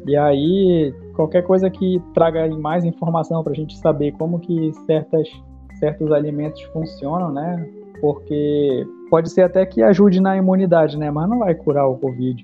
[0.06, 5.28] E aí qualquer coisa que traga mais informação para a gente saber como que certas,
[5.80, 7.68] certos alimentos funcionam, né?
[8.02, 11.12] Porque pode ser até que ajude na imunidade, né?
[11.12, 12.44] Mas não vai curar o Covid.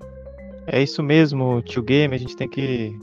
[0.67, 2.13] É isso mesmo, tio Game.
[2.13, 2.95] A gente tem que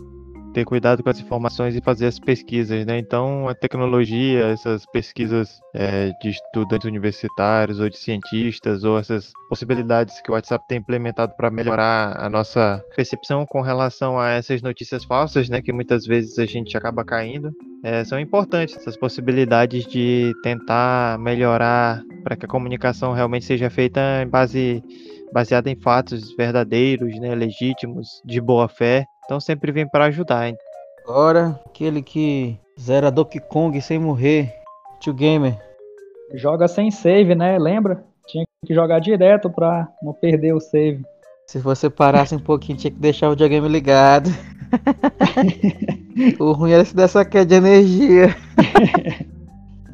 [0.54, 2.98] ter cuidado com as informações e fazer as pesquisas, né?
[2.98, 10.22] Então, a tecnologia, essas pesquisas é, de estudantes universitários ou de cientistas, ou essas possibilidades
[10.22, 15.04] que o WhatsApp tem implementado para melhorar a nossa percepção com relação a essas notícias
[15.04, 15.60] falsas, né?
[15.60, 17.50] Que muitas vezes a gente acaba caindo,
[17.82, 18.76] é, são importantes.
[18.76, 24.82] Essas possibilidades de tentar melhorar para que a comunicação realmente seja feita em base
[25.32, 30.56] baseada em fatos verdadeiros, né, legítimos, de boa fé então sempre vem para ajudar, hein?
[31.04, 34.52] Agora, aquele que zera Donkey Kong sem morrer,
[35.00, 35.56] Tio Gamer.
[36.32, 37.58] Joga sem save, né?
[37.58, 38.04] Lembra?
[38.26, 41.04] Tinha que jogar direto pra não perder o save.
[41.46, 44.30] Se você parasse um pouquinho, tinha que deixar o videogame ligado.
[46.40, 48.34] o ruim era se dessa queda de energia.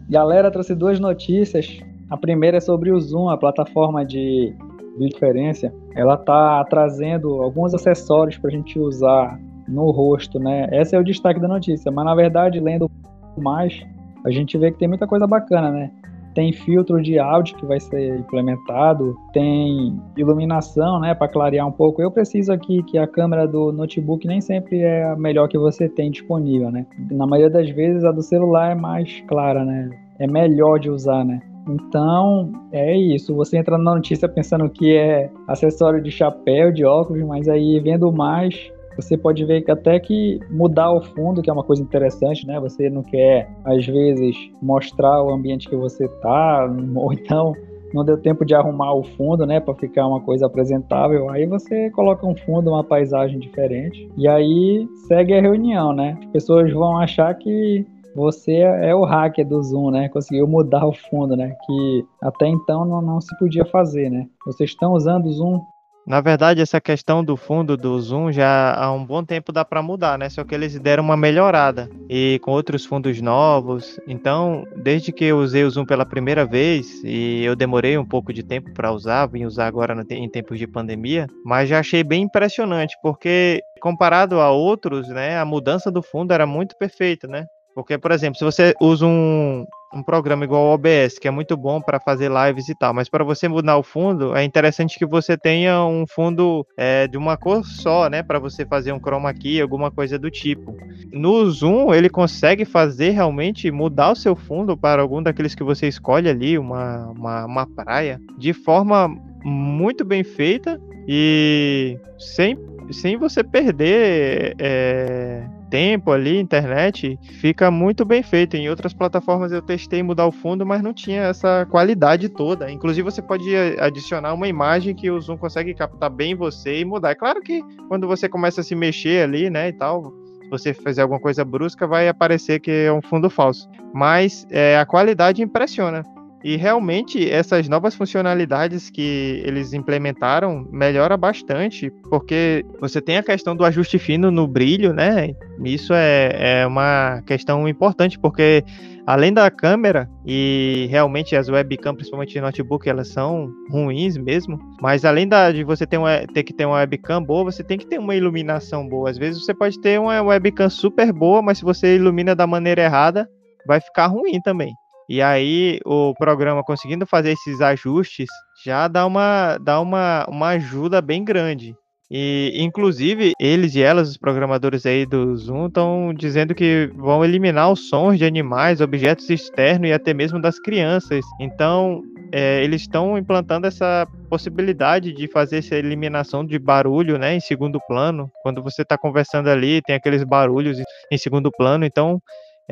[0.08, 1.80] Galera, trouxe duas notícias.
[2.08, 4.54] A primeira é sobre o Zoom, a plataforma de
[4.98, 10.68] videoconferência, ela tá trazendo alguns acessórios para a gente usar no rosto, né?
[10.72, 12.90] Esse é o destaque da notícia, mas na verdade, lendo
[13.38, 13.80] mais,
[14.24, 15.90] a gente vê que tem muita coisa bacana, né?
[16.34, 22.00] Tem filtro de áudio que vai ser implementado, tem iluminação, né, para clarear um pouco.
[22.00, 25.88] Eu preciso aqui que a câmera do notebook nem sempre é a melhor que você
[25.88, 26.86] tem disponível, né?
[27.10, 29.90] Na maioria das vezes a do celular é mais clara, né?
[30.20, 31.40] É melhor de usar, né?
[31.74, 33.34] Então, é isso.
[33.34, 38.12] Você entra na notícia pensando que é acessório de chapéu, de óculos, mas aí vendo
[38.12, 42.46] mais, você pode ver que até que mudar o fundo, que é uma coisa interessante,
[42.46, 42.58] né?
[42.60, 47.54] Você não quer, às vezes, mostrar o ambiente que você tá, ou então
[47.92, 51.28] não deu tempo de arrumar o fundo, né, para ficar uma coisa apresentável.
[51.28, 56.16] Aí você coloca um fundo, uma paisagem diferente e aí segue a reunião, né?
[56.20, 60.08] As pessoas vão achar que você é o hacker do Zoom, né?
[60.08, 61.54] Conseguiu mudar o fundo, né?
[61.66, 64.26] Que até então não, não se podia fazer, né?
[64.44, 65.60] Vocês estão usando o Zoom
[66.06, 69.82] na verdade, essa questão do fundo do Zoom já há um bom tempo dá para
[69.82, 70.28] mudar, né?
[70.28, 74.00] Só que eles deram uma melhorada e com outros fundos novos.
[74.08, 78.32] Então, desde que eu usei o Zoom pela primeira vez e eu demorei um pouco
[78.32, 82.22] de tempo para usar, vim usar agora em tempos de pandemia, mas já achei bem
[82.22, 87.46] impressionante porque comparado a outros, né, a mudança do fundo era muito perfeita, né?
[87.74, 91.56] Porque, por exemplo, se você usa um, um programa igual o OBS, que é muito
[91.56, 95.06] bom para fazer lives e tal, mas para você mudar o fundo, é interessante que
[95.06, 99.32] você tenha um fundo é, de uma cor só, né, para você fazer um chroma
[99.34, 100.76] key, alguma coisa do tipo.
[101.12, 105.88] No Zoom, ele consegue fazer realmente mudar o seu fundo para algum daqueles que você
[105.88, 109.08] escolhe ali, uma, uma, uma praia, de forma
[109.44, 112.56] muito bem feita e sem,
[112.92, 114.54] sem você perder.
[114.58, 118.56] É tempo ali, internet, fica muito bem feito.
[118.56, 122.70] Em outras plataformas eu testei mudar o fundo, mas não tinha essa qualidade toda.
[122.70, 127.10] Inclusive você pode adicionar uma imagem que o Zoom consegue captar bem você e mudar.
[127.10, 130.12] É claro que quando você começa a se mexer ali, né, e tal,
[130.50, 133.68] você fizer alguma coisa brusca, vai aparecer que é um fundo falso.
[133.94, 136.04] Mas é, a qualidade impressiona.
[136.42, 143.54] E realmente essas novas funcionalidades que eles implementaram melhora bastante, porque você tem a questão
[143.54, 145.34] do ajuste fino no brilho, né?
[145.62, 148.64] Isso é, é uma questão importante, porque
[149.06, 155.04] além da câmera, e realmente as webcam, principalmente de notebook, elas são ruins mesmo, mas
[155.04, 157.86] além da, de você ter, uma, ter que ter uma webcam boa, você tem que
[157.86, 159.10] ter uma iluminação boa.
[159.10, 162.82] Às vezes você pode ter uma webcam super boa, mas se você ilumina da maneira
[162.82, 163.28] errada,
[163.66, 164.72] vai ficar ruim também.
[165.10, 168.28] E aí o programa conseguindo fazer esses ajustes
[168.64, 171.74] já dá uma, dá uma, uma ajuda bem grande.
[172.08, 177.72] E, inclusive, eles e elas, os programadores aí do Zoom, estão dizendo que vão eliminar
[177.72, 181.24] os sons de animais, objetos externos e até mesmo das crianças.
[181.40, 187.40] Então, é, eles estão implantando essa possibilidade de fazer essa eliminação de barulho, né, em
[187.40, 188.30] segundo plano.
[188.44, 190.78] Quando você está conversando ali, tem aqueles barulhos
[191.10, 191.84] em segundo plano.
[191.84, 192.22] Então,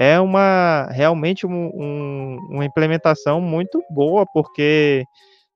[0.00, 5.02] é uma realmente um, um, uma implementação muito boa, porque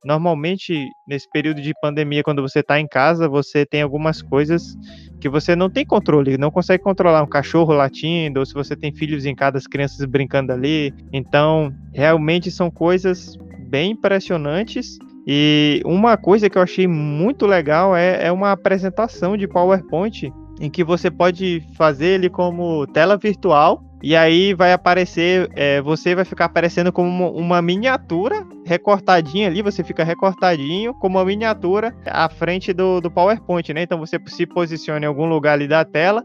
[0.05, 4.74] normalmente nesse período de pandemia, quando você está em casa, você tem algumas coisas
[5.20, 8.92] que você não tem controle, não consegue controlar um cachorro latindo, ou se você tem
[8.92, 10.92] filhos em casa, as crianças brincando ali.
[11.12, 13.38] Então, realmente são coisas
[13.70, 14.98] bem impressionantes.
[15.24, 20.68] E uma coisa que eu achei muito legal é, é uma apresentação de PowerPoint em
[20.68, 26.24] que você pode fazer ele como tela virtual e aí vai aparecer, é, você vai
[26.24, 32.28] ficar aparecendo como uma, uma, miniatura recortadinha ali, você fica recortadinho como uma miniatura à
[32.28, 33.82] frente do, do PowerPoint, né?
[33.82, 36.24] Então você se posiciona em algum lugar ali da tela,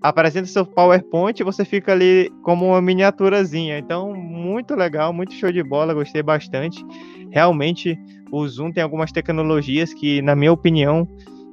[0.00, 3.78] apresenta seu PowerPoint você fica ali como uma miniaturazinha.
[3.78, 6.84] Então, muito legal, muito show de bola, gostei bastante.
[7.30, 7.98] Realmente,
[8.32, 11.06] o Zoom tem algumas tecnologias que, na minha opinião,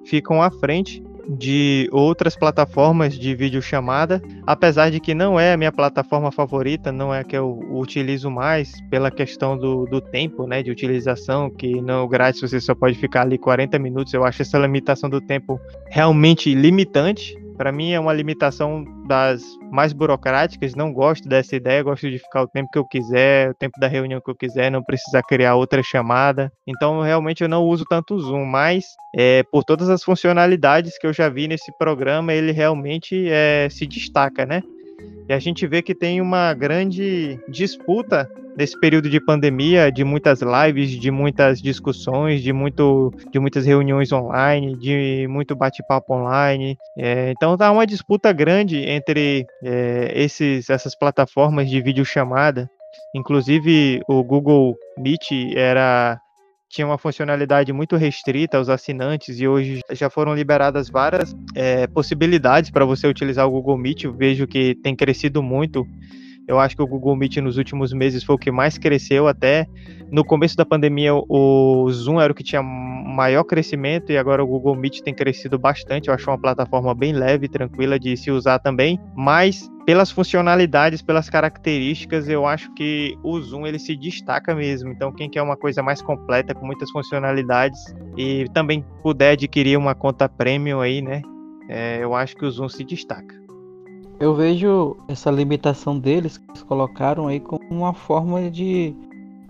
[0.06, 5.72] ficam à frente de outras plataformas de videochamada, apesar de que não é a minha
[5.72, 10.62] plataforma favorita, não é a que eu utilizo mais, pela questão do, do tempo né,
[10.62, 14.14] de utilização, que no grátis você só pode ficar ali 40 minutos.
[14.14, 15.60] Eu acho essa limitação do tempo
[15.90, 17.36] realmente limitante.
[17.58, 19.42] Para mim é uma limitação das
[19.72, 23.54] mais burocráticas, não gosto dessa ideia, gosto de ficar o tempo que eu quiser, o
[23.54, 26.52] tempo da reunião que eu quiser, não precisar criar outra chamada.
[26.68, 31.08] Então, realmente eu não uso tanto o Zoom, mas é, por todas as funcionalidades que
[31.08, 34.62] eu já vi nesse programa, ele realmente é, se destaca, né?
[35.28, 40.42] E a gente vê que tem uma grande disputa nesse período de pandemia, de muitas
[40.42, 46.78] lives, de muitas discussões, de, muito, de muitas reuniões online, de muito bate-papo online.
[46.98, 52.70] É, então tá uma disputa grande entre é, esses, essas plataformas de videochamada.
[53.14, 56.20] Inclusive o Google Meet era
[56.76, 62.70] tinha uma funcionalidade muito restrita aos assinantes e hoje já foram liberadas várias é, possibilidades
[62.70, 64.04] para você utilizar o Google Meet.
[64.04, 65.88] Eu vejo que tem crescido muito
[66.48, 69.66] eu acho que o Google Meet nos últimos meses foi o que mais cresceu até.
[70.12, 74.48] No começo da pandemia, o Zoom era o que tinha maior crescimento e agora o
[74.48, 76.08] Google Meet tem crescido bastante.
[76.08, 81.30] Eu acho uma plataforma bem leve, tranquila de se usar também, mas pelas funcionalidades, pelas
[81.30, 84.90] características, eu acho que o Zoom ele se destaca mesmo.
[84.90, 87.80] Então, quem quer uma coisa mais completa com muitas funcionalidades
[88.18, 91.22] e também puder adquirir uma conta premium aí, né?
[91.70, 93.45] É, eu acho que o Zoom se destaca.
[94.20, 98.96] Eu vejo essa limitação deles que eles colocaram aí como uma forma de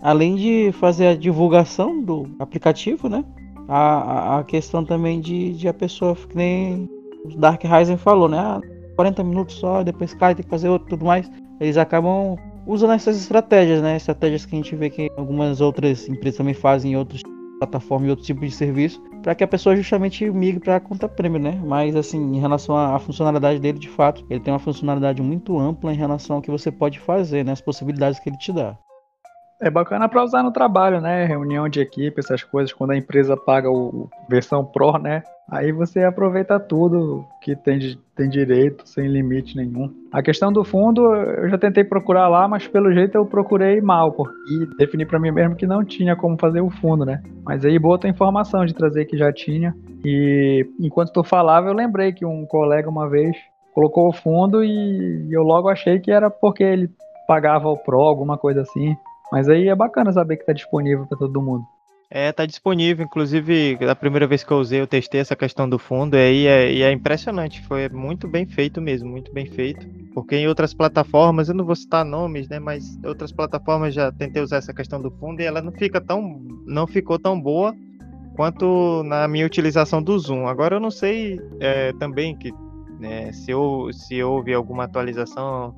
[0.00, 3.24] além de fazer a divulgação do aplicativo, né?
[3.68, 6.88] A, a questão também de, de a pessoa, que nem
[7.24, 8.38] o Dark Rising falou, né?
[8.38, 8.60] Ah,
[8.96, 11.30] 40 minutos só, depois cai, tem que fazer outro tudo mais.
[11.60, 13.96] Eles acabam usando essas estratégias, né?
[13.96, 17.22] Estratégias que a gente vê que algumas outras empresas também fazem em outras
[17.58, 21.08] plataformas e outros tipos de serviço, para que a pessoa justamente migre para a conta
[21.08, 21.62] premium, né?
[21.64, 25.92] Mas assim, em relação à funcionalidade dele, de fato, ele tem uma funcionalidade muito ampla
[25.92, 27.52] em relação ao que você pode fazer, né?
[27.52, 28.78] As possibilidades que ele te dá.
[29.60, 31.24] É bacana para usar no trabalho, né?
[31.24, 35.22] Reunião de equipe, essas coisas, quando a empresa paga o versão Pro, né?
[35.48, 37.78] Aí você aproveita tudo que tem,
[38.16, 39.94] tem direito, sem limite nenhum.
[40.12, 44.12] A questão do fundo, eu já tentei procurar lá, mas pelo jeito eu procurei mal,
[44.12, 47.22] porque defini para mim mesmo que não tinha como fazer o fundo, né?
[47.44, 49.74] Mas aí boa a informação de trazer que já tinha.
[50.04, 53.36] E enquanto tu falava, eu lembrei que um colega uma vez
[53.72, 56.90] colocou o fundo e eu logo achei que era porque ele
[57.28, 58.96] pagava o Pro, alguma coisa assim.
[59.30, 61.64] Mas aí é bacana saber que está disponível para todo mundo.
[62.08, 63.04] É, tá disponível.
[63.04, 66.72] Inclusive, a primeira vez que eu usei, eu testei essa questão do fundo e é,
[66.72, 67.60] e é impressionante.
[67.62, 69.86] Foi muito bem feito mesmo, muito bem feito.
[70.14, 72.58] Porque em outras plataformas, eu não vou citar nomes, né?
[72.58, 76.40] Mas outras plataformas já tentei usar essa questão do fundo e ela não fica tão,
[76.64, 77.74] não ficou tão boa
[78.36, 80.46] quanto na minha utilização do Zoom.
[80.46, 82.52] Agora eu não sei é, também que
[83.00, 85.74] né, se, eu, se houve alguma atualização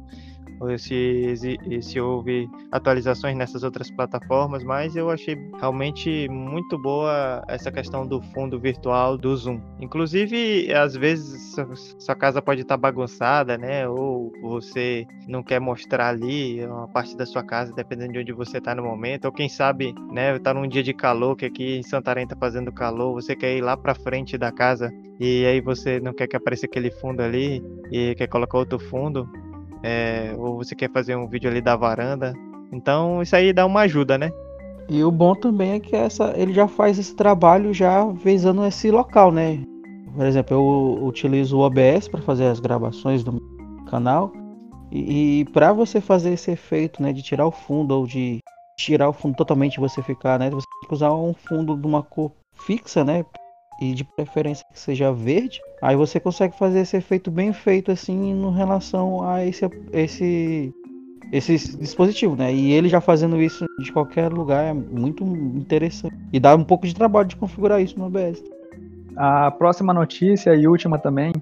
[0.78, 1.34] se,
[1.80, 8.20] se houve atualizações nessas outras plataformas, mas eu achei realmente muito boa essa questão do
[8.34, 9.60] fundo virtual do Zoom.
[9.80, 11.54] Inclusive, às vezes
[11.98, 13.88] sua casa pode estar bagunçada, né?
[13.88, 18.58] Ou você não quer mostrar ali uma parte da sua casa, dependendo de onde você
[18.58, 20.36] está no momento, ou quem sabe, né?
[20.36, 23.60] Está num dia de calor, que aqui em Santarém está fazendo calor, você quer ir
[23.60, 27.62] lá para frente da casa e aí você não quer que apareça aquele fundo ali
[27.90, 29.28] e quer colocar outro fundo
[29.82, 32.32] é, ou você quer fazer um vídeo ali da varanda.
[32.72, 34.30] Então isso aí dá uma ajuda, né?
[34.88, 38.90] E o bom também é que essa, ele já faz esse trabalho já visando esse
[38.90, 39.62] local, né?
[40.14, 43.38] Por exemplo, eu utilizo o OBS para fazer as gravações do
[43.88, 44.32] canal.
[44.90, 48.38] E, e para você fazer esse efeito, né, de tirar o fundo ou de
[48.78, 52.02] tirar o fundo totalmente você ficar, né, você tem que usar um fundo de uma
[52.02, 53.24] cor fixa, né,
[53.80, 58.34] e de preferência que seja verde, aí você consegue fazer esse efeito bem feito assim
[58.34, 60.72] no relação a esse esse
[61.30, 62.52] esse dispositivo, né?
[62.52, 66.86] E ele já fazendo isso de qualquer lugar é muito interessante e dá um pouco
[66.86, 68.42] de trabalho de configurar isso no OBS.
[69.16, 71.32] A próxima notícia e última também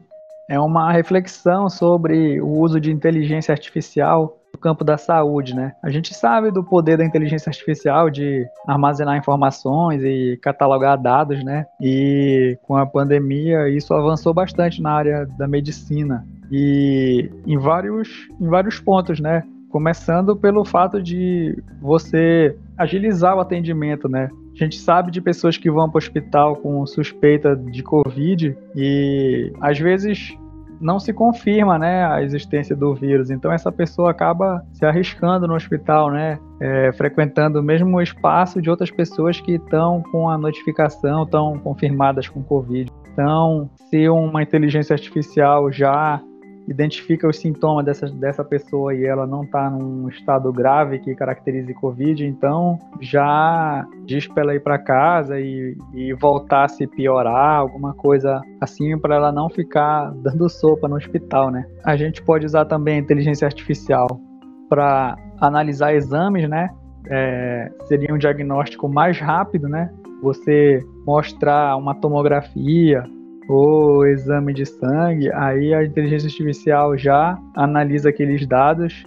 [0.49, 5.75] é uma reflexão sobre o uso de inteligência artificial no campo da saúde, né?
[5.83, 11.66] A gente sabe do poder da inteligência artificial de armazenar informações e catalogar dados, né?
[11.81, 18.09] E com a pandemia isso avançou bastante na área da medicina e em vários,
[18.40, 19.45] em vários pontos, né?
[19.69, 24.31] Começando pelo fato de você agilizar o atendimento, né?
[24.55, 29.53] A gente sabe de pessoas que vão para o hospital com suspeita de Covid e
[29.61, 30.35] às vezes
[30.81, 33.31] não se confirma né, a existência do vírus.
[33.31, 38.71] Então essa pessoa acaba se arriscando no hospital, né, é, frequentando o mesmo espaço de
[38.71, 42.91] outras pessoas que estão com a notificação, estão confirmadas com Covid.
[43.12, 46.21] Então, se uma inteligência artificial já
[46.69, 51.73] identifica os sintomas dessa, dessa pessoa e ela não está num estado grave que caracterize
[51.75, 57.59] Covid, então já diz para ela ir para casa e, e voltar a se piorar,
[57.59, 61.65] alguma coisa assim, para ela não ficar dando sopa no hospital, né?
[61.85, 64.21] A gente pode usar também a inteligência artificial
[64.69, 66.69] para analisar exames, né?
[67.09, 69.91] É, seria um diagnóstico mais rápido, né?
[70.23, 73.05] Você mostrar uma tomografia
[73.49, 79.05] ou exame de sangue, aí a inteligência artificial já analisa aqueles dados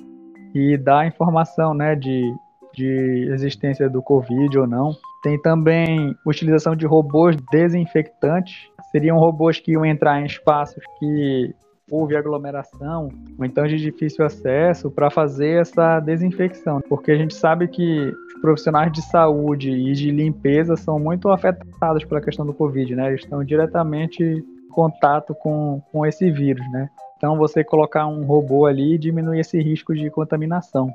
[0.54, 2.21] e dá informação né, de,
[2.73, 4.91] de existência do Covid ou não.
[5.21, 8.56] Tem também utilização de robôs desinfectantes.
[8.91, 11.54] Seriam robôs que iam entrar em espaços que
[11.91, 16.80] houve aglomeração, ou então de difícil acesso, para fazer essa desinfecção.
[16.88, 22.21] Porque a gente sabe que profissionais de saúde e de limpeza são muito afetados pela
[22.21, 23.07] questão do Covid, né?
[23.07, 26.89] Eles estão diretamente em contato com, com esse vírus, né?
[27.17, 30.89] Então, você colocar um robô ali diminui esse risco de contaminação.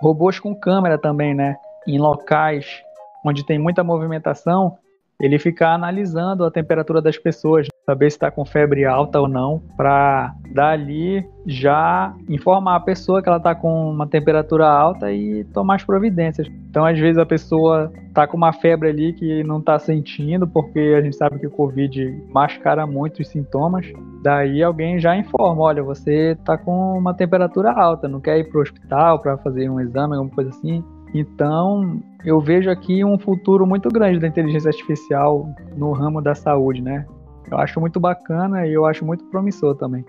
[0.00, 1.56] Robôs com câmera também, né?
[1.86, 2.82] Em locais
[3.24, 4.78] onde tem muita movimentação,
[5.20, 9.62] ele fica analisando a temperatura das pessoas, saber se está com febre alta ou não,
[9.76, 15.76] para dali já informar a pessoa que ela está com uma temperatura alta e tomar
[15.76, 16.48] as providências.
[16.68, 20.96] Então, às vezes a pessoa está com uma febre ali que não está sentindo, porque
[20.98, 23.86] a gente sabe que o Covid mascara muito os sintomas.
[24.20, 28.58] Daí alguém já informa, olha, você está com uma temperatura alta, não quer ir para
[28.58, 30.82] o hospital para fazer um exame, alguma coisa assim.
[31.14, 36.82] Então, eu vejo aqui um futuro muito grande da inteligência artificial no ramo da saúde,
[36.82, 37.06] né?
[37.50, 40.04] Eu acho muito bacana e eu acho muito promissor também.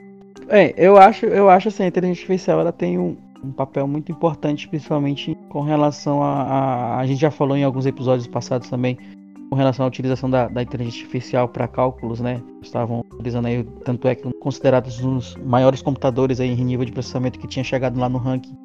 [0.49, 4.11] É, eu acho, eu acho assim, a inteligência artificial ela tem um, um papel muito
[4.11, 7.05] importante, principalmente com relação a, a, a.
[7.05, 8.97] gente já falou em alguns episódios passados também,
[9.49, 12.41] com relação à utilização da, da inteligência artificial para cálculos, né?
[12.61, 17.39] Estavam utilizando aí, tanto é que considerados os maiores computadores aí em nível de processamento
[17.39, 18.55] que tinha chegado lá no ranking,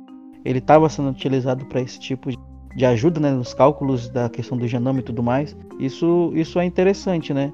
[0.45, 2.39] ele estava sendo utilizado para esse tipo de,
[2.77, 3.31] de ajuda, né?
[3.31, 5.57] Nos cálculos da questão do genoma e tudo mais.
[5.79, 7.53] Isso, isso é interessante, né?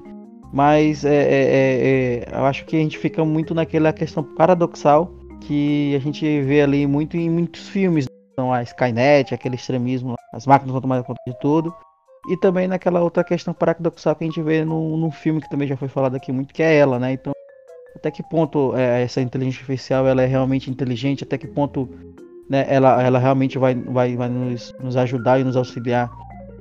[0.51, 5.11] Mas é, é, é, é eu acho que a gente fica muito naquela questão paradoxal
[5.41, 8.07] que a gente vê ali muito em muitos filmes.
[8.33, 11.73] Então, a Skynet, aquele extremismo, as máquinas vão tomar conta de tudo.
[12.29, 15.77] E também naquela outra questão paradoxal que a gente vê no filme que também já
[15.77, 17.13] foi falado aqui muito, que é ela, né?
[17.13, 17.33] Então,
[17.95, 21.23] até que ponto é, essa inteligência artificial ela é realmente inteligente?
[21.23, 21.89] Até que ponto
[22.49, 26.09] né, ela, ela realmente vai, vai, vai nos, nos ajudar e nos auxiliar?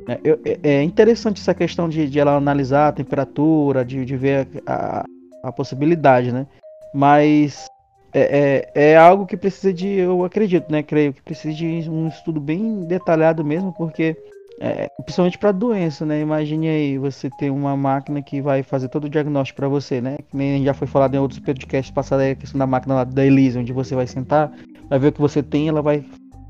[0.09, 4.49] É, é, é interessante essa questão de, de ela analisar a temperatura, de, de ver
[4.67, 5.05] a,
[5.43, 6.47] a possibilidade, né?
[6.95, 7.67] Mas
[8.13, 10.83] é, é, é, algo que precisa de, eu acredito, né?
[10.83, 14.17] Creio que precisa de um estudo bem detalhado mesmo, porque
[14.61, 16.21] é, principalmente para doença, né?
[16.21, 20.17] Imagine aí você ter uma máquina que vai fazer todo o diagnóstico para você, né?
[20.31, 23.25] Que nem já foi falado em outros podcasts passados a questão da máquina lá da
[23.25, 24.51] Elise, onde você vai sentar,
[24.89, 26.03] vai ver o que você tem, ela vai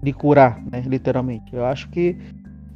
[0.02, 0.82] lhe curar, né?
[0.86, 1.54] Literalmente.
[1.54, 2.16] Eu acho que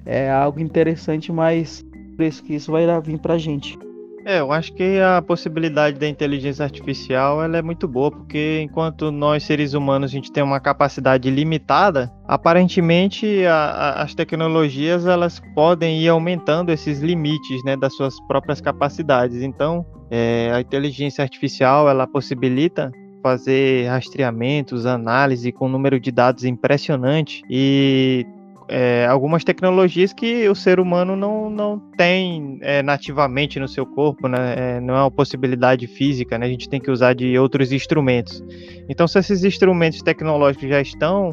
[0.05, 1.85] é algo interessante, mas
[2.19, 3.79] isso que isso vai vir pra gente.
[4.25, 9.11] É, eu acho que a possibilidade da inteligência artificial ela é muito boa, porque enquanto
[9.11, 15.43] nós seres humanos a gente tem uma capacidade limitada, aparentemente a, a, as tecnologias elas
[15.57, 19.43] podem ir aumentando esses limites, né, das suas próprias capacidades.
[19.43, 22.93] Então, é, a inteligência artificial ela possibilita
[23.23, 28.25] fazer rastreamentos, análise com um número de dados impressionante e
[28.69, 34.29] é, algumas tecnologias que o ser humano não, não tem é, nativamente no seu corpo,
[34.29, 34.55] né?
[34.57, 36.47] É, não é uma possibilidade física, né?
[36.47, 38.43] A gente tem que usar de outros instrumentos.
[38.89, 41.33] Então, se esses instrumentos tecnológicos já estão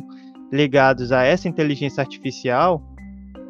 [0.52, 2.82] ligados a essa inteligência artificial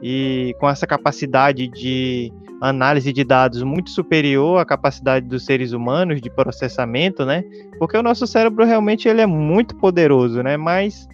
[0.01, 6.21] e com essa capacidade de análise de dados muito superior à capacidade dos seres humanos
[6.21, 7.43] de processamento, né?
[7.77, 10.57] Porque o nosso cérebro realmente ele é muito poderoso, né?
[10.57, 11.07] Mas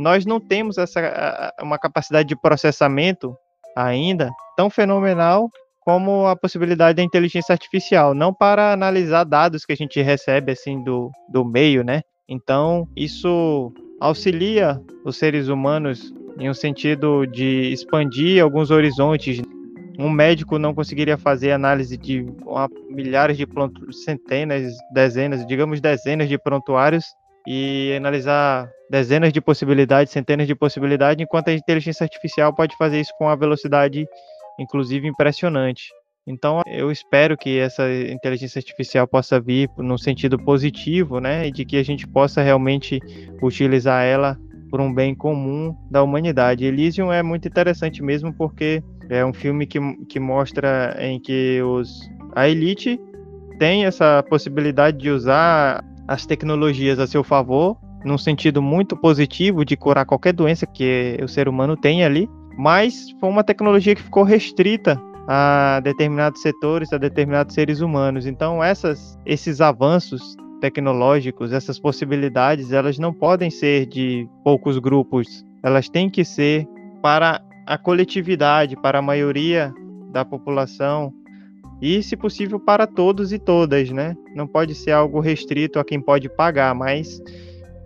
[0.00, 3.36] nós não temos essa uma capacidade de processamento
[3.76, 9.76] ainda tão fenomenal como a possibilidade da inteligência artificial, não para analisar dados que a
[9.76, 12.02] gente recebe assim do, do meio, né?
[12.28, 19.42] Então, isso auxilia os seres humanos em um sentido de expandir alguns horizontes.
[19.98, 23.46] Um médico não conseguiria fazer análise de uma, milhares de
[23.92, 27.04] centenas, dezenas, digamos dezenas de prontuários
[27.46, 33.12] e analisar dezenas de possibilidades, centenas de possibilidades, enquanto a inteligência artificial pode fazer isso
[33.18, 34.06] com uma velocidade,
[34.58, 35.88] inclusive, impressionante.
[36.26, 41.64] Então, eu espero que essa inteligência artificial possa vir no sentido positivo, né, e de
[41.64, 43.00] que a gente possa realmente
[43.42, 44.38] utilizar ela
[44.70, 46.64] por um bem comum da humanidade.
[46.64, 52.08] Elysium é muito interessante mesmo porque é um filme que, que mostra em que os,
[52.34, 53.00] a elite
[53.58, 59.76] tem essa possibilidade de usar as tecnologias a seu favor, num sentido muito positivo de
[59.76, 64.22] curar qualquer doença que o ser humano tem ali, mas foi uma tecnologia que ficou
[64.22, 68.26] restrita a determinados setores, a determinados seres humanos.
[68.26, 75.88] Então, essas, esses avanços tecnológicos, essas possibilidades, elas não podem ser de poucos grupos, elas
[75.88, 76.66] têm que ser
[77.00, 79.72] para a coletividade, para a maioria
[80.12, 81.12] da população,
[81.80, 84.16] e, se possível, para todos e todas, né?
[84.34, 87.20] Não pode ser algo restrito a quem pode pagar, mas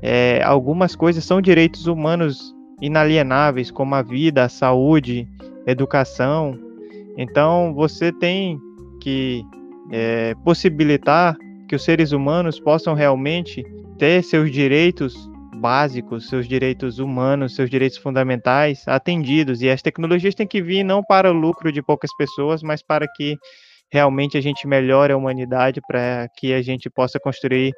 [0.02, 5.28] é, algumas coisas são direitos humanos inalienáveis, como a vida, a saúde,
[5.66, 6.58] educação.
[7.16, 8.58] Então, você tem
[9.00, 9.44] que
[9.92, 11.36] é, possibilitar
[11.68, 13.64] que os seres humanos possam realmente
[13.96, 15.14] ter seus direitos
[15.54, 19.62] básicos, seus direitos humanos, seus direitos fundamentais atendidos.
[19.62, 23.06] E as tecnologias têm que vir não para o lucro de poucas pessoas, mas para
[23.16, 23.38] que
[23.94, 27.72] realmente a gente melhore a humanidade, para que a gente possa construir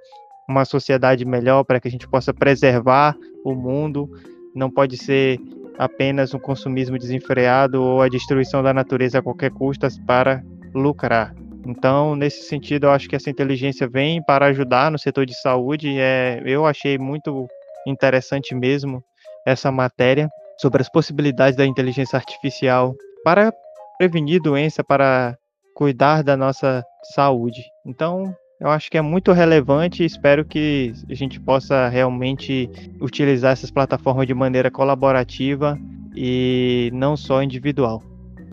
[0.49, 3.15] uma sociedade melhor, para que a gente possa preservar
[3.45, 4.09] o mundo.
[4.55, 5.39] Não pode ser
[5.79, 10.43] apenas um consumismo desenfreado ou a destruição da natureza a qualquer custo para
[10.75, 11.35] lucrar.
[11.67, 15.99] Então, nesse sentido, eu acho que essa inteligência vem para ajudar no setor de saúde.
[15.99, 17.47] É, eu achei muito
[17.87, 19.05] interessante mesmo
[19.45, 20.31] essa matéria
[20.63, 23.53] sobre as possibilidades da inteligência artificial para
[23.99, 25.37] prevenir doença, para
[25.77, 26.83] cuidar da nossa
[27.15, 27.63] saúde.
[27.85, 33.53] Então, eu acho que é muito relevante e espero que a gente possa realmente utilizar
[33.53, 35.79] essas plataformas de maneira colaborativa
[36.17, 38.03] e não só individual.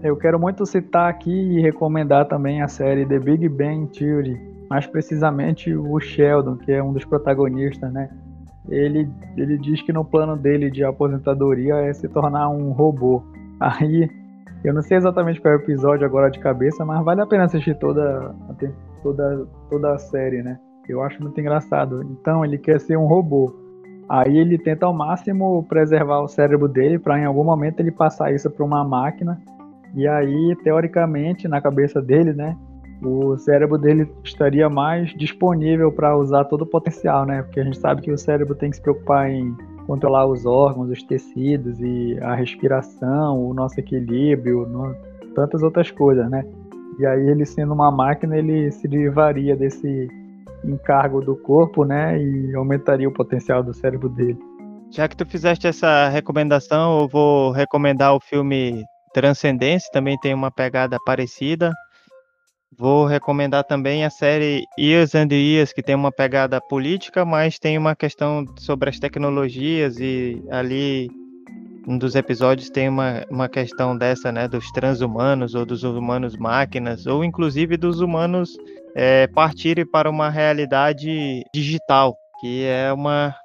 [0.03, 4.37] Eu quero muito citar aqui e recomendar também a série The Big Bang Theory,
[4.69, 8.09] mais precisamente o Sheldon, que é um dos protagonistas, né?
[8.67, 13.23] Ele, ele diz que no plano dele de aposentadoria é se tornar um robô.
[13.61, 14.09] Aí,
[14.63, 17.45] eu não sei exatamente qual é o episódio agora de cabeça, mas vale a pena
[17.45, 18.33] assistir toda,
[19.01, 20.59] toda, toda a série, né?
[20.87, 22.03] Eu acho muito engraçado.
[22.03, 23.53] Então, ele quer ser um robô.
[24.09, 28.33] Aí ele tenta ao máximo preservar o cérebro dele para em algum momento ele passar
[28.33, 29.41] isso para uma máquina
[29.95, 32.57] e aí, teoricamente, na cabeça dele, né,
[33.01, 37.43] o cérebro dele estaria mais disponível para usar todo o potencial, né?
[37.43, 39.55] Porque a gente sabe que o cérebro tem que se preocupar em
[39.85, 44.95] controlar os órgãos, os tecidos e a respiração, o nosso equilíbrio, no...
[45.35, 46.43] tantas outras coisas, né?
[46.99, 50.07] E aí ele sendo uma máquina, ele se livraria desse
[50.63, 52.21] encargo do corpo, né?
[52.21, 54.37] E aumentaria o potencial do cérebro dele.
[54.91, 60.49] Já que tu fizeste essa recomendação, eu vou recomendar o filme Transcendência também tem uma
[60.49, 61.71] pegada parecida.
[62.77, 67.77] Vou recomendar também a série Years and Years, que tem uma pegada política, mas tem
[67.77, 71.09] uma questão sobre as tecnologias e ali
[71.87, 77.05] um dos episódios tem uma, uma questão dessa, né, dos transhumanos ou dos humanos máquinas,
[77.05, 78.57] ou inclusive dos humanos
[78.95, 83.35] é, partirem para uma realidade digital, que é uma.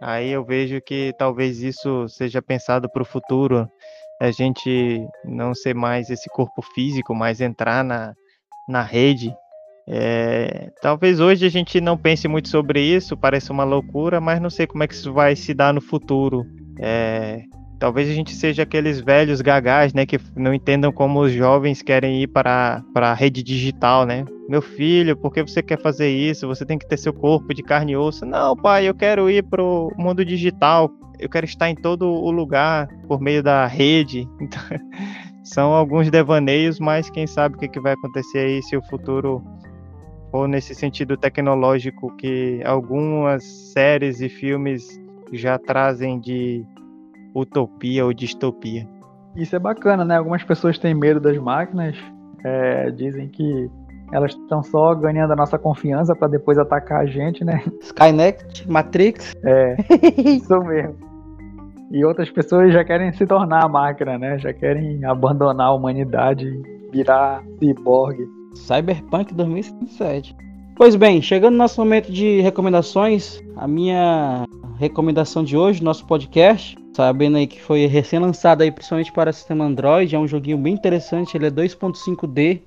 [0.00, 3.68] Aí eu vejo que talvez isso seja pensado para o futuro,
[4.20, 8.14] a gente não ser mais esse corpo físico, mas entrar na,
[8.68, 9.34] na rede.
[9.90, 14.50] É, talvez hoje a gente não pense muito sobre isso, parece uma loucura, mas não
[14.50, 16.44] sei como é que isso vai se dar no futuro.
[16.78, 17.42] É,
[17.80, 22.22] talvez a gente seja aqueles velhos gagás, né, que não entendam como os jovens querem
[22.22, 24.26] ir para, para a rede digital, né?
[24.48, 26.46] Meu filho, por que você quer fazer isso?
[26.46, 28.26] Você tem que ter seu corpo de carne e osso.
[28.26, 32.30] Não, pai, eu quero ir para o mundo digital eu quero estar em todo o
[32.30, 34.26] lugar por meio da rede.
[34.40, 34.60] Então,
[35.52, 39.42] são alguns devaneios, mas quem sabe o que, que vai acontecer aí se o futuro
[40.30, 45.00] for nesse sentido tecnológico que algumas séries e filmes
[45.32, 46.64] já trazem de
[47.34, 48.86] utopia ou distopia.
[49.36, 50.18] Isso é bacana, né?
[50.18, 51.96] Algumas pessoas têm medo das máquinas,
[52.44, 53.70] é, dizem que
[54.12, 57.62] elas estão só ganhando a nossa confiança para depois atacar a gente, né?
[57.80, 59.34] Skynet, Matrix.
[59.42, 59.76] É,
[60.36, 61.07] isso mesmo.
[61.90, 64.38] E outras pessoas já querem se tornar a máquina, né?
[64.38, 66.46] Já querem abandonar a humanidade
[66.92, 68.26] virar ciborgue.
[68.54, 70.36] Cyberpunk 2057.
[70.76, 74.44] Pois bem, chegando no nosso momento de recomendações, a minha
[74.78, 80.14] recomendação de hoje, nosso podcast, sabendo aí que foi recém-lançado aí principalmente para sistema Android,
[80.14, 82.60] é um joguinho bem interessante, ele é 2.5D,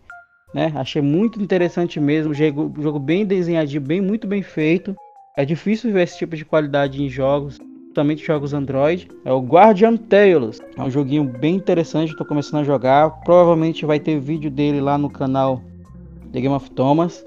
[0.54, 0.74] né?
[0.76, 4.96] Achei muito interessante mesmo, jogo, jogo bem desenhadinho, bem muito bem feito.
[5.38, 7.58] É difícil ver esse tipo de qualidade em jogos
[7.92, 10.62] principalmente jogos Android, é o Guardian Tales.
[10.78, 13.10] É um joguinho bem interessante, estou começando a jogar.
[13.22, 15.62] Provavelmente vai ter vídeo dele lá no canal
[16.32, 17.26] The Game of Thomas.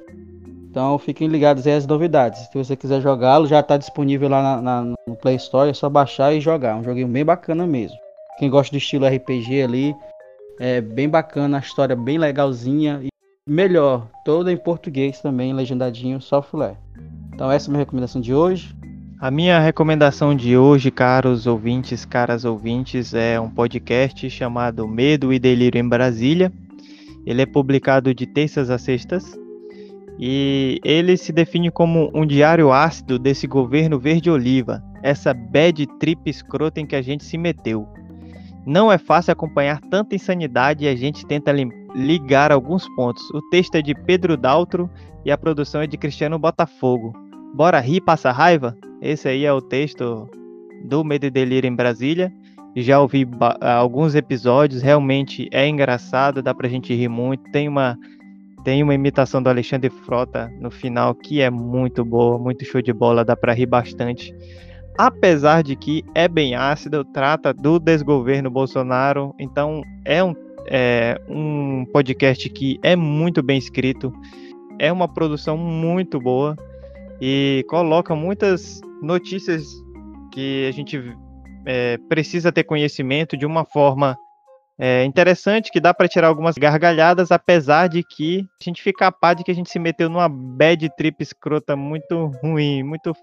[0.70, 2.48] Então fiquem ligados aí às novidades.
[2.48, 5.88] Se você quiser jogá-lo, já está disponível lá na, na, no Play Store, é só
[5.88, 6.70] baixar e jogar.
[6.70, 7.96] É um joguinho bem bacana mesmo.
[8.38, 9.94] Quem gosta do estilo RPG ali,
[10.58, 13.08] é bem bacana, a história bem legalzinha e
[13.46, 16.76] melhor, toda em português também, legendadinho, software.
[17.34, 18.74] Então essa é a minha recomendação de hoje.
[19.24, 25.38] A minha recomendação de hoje, caros ouvintes, caras ouvintes, é um podcast chamado Medo e
[25.38, 26.52] Delírio em Brasília.
[27.24, 29.34] Ele é publicado de terças a sextas
[30.18, 36.78] e ele se define como um diário ácido desse governo verde-oliva, essa bad trip escrota
[36.78, 37.88] em que a gente se meteu.
[38.66, 41.50] Não é fácil acompanhar tanta insanidade e a gente tenta
[41.94, 43.22] ligar alguns pontos.
[43.30, 44.90] O texto é de Pedro Daltro
[45.24, 47.14] e a produção é de Cristiano Botafogo.
[47.54, 48.76] Bora rir, passa raiva?
[49.04, 50.26] Esse aí é o texto
[50.82, 52.32] do Medo e Delírio em Brasília.
[52.74, 53.28] Já ouvi
[53.60, 57.42] alguns episódios, realmente é engraçado, dá pra gente rir muito.
[57.52, 57.98] Tem uma
[58.64, 62.94] tem uma imitação do Alexandre Frota no final que é muito boa, muito show de
[62.94, 64.34] bola, dá pra rir bastante.
[64.96, 70.34] Apesar de que é bem ácido, trata do desgoverno Bolsonaro, então é um,
[70.66, 74.10] é um podcast que é muito bem escrito,
[74.78, 76.56] é uma produção muito boa
[77.26, 79.64] e coloca muitas notícias
[80.30, 81.00] que a gente
[81.64, 84.14] é, precisa ter conhecimento de uma forma
[84.78, 89.38] é, interessante, que dá para tirar algumas gargalhadas, apesar de que a gente fica capaz
[89.38, 93.14] de que a gente se meteu numa bad trip escrota muito ruim, muito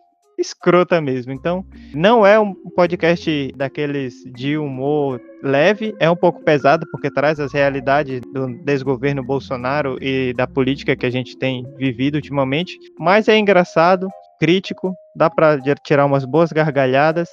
[0.41, 1.31] escrota mesmo.
[1.31, 7.39] Então, não é um podcast daqueles de humor leve, é um pouco pesado porque traz
[7.39, 13.27] as realidades do desgoverno Bolsonaro e da política que a gente tem vivido ultimamente, mas
[13.27, 14.07] é engraçado,
[14.39, 17.29] crítico, dá para tirar umas boas gargalhadas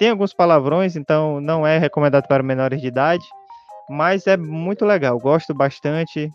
[0.00, 3.22] tem alguns palavrões, então não é recomendado para menores de idade,
[3.86, 6.32] mas é muito legal, gosto bastante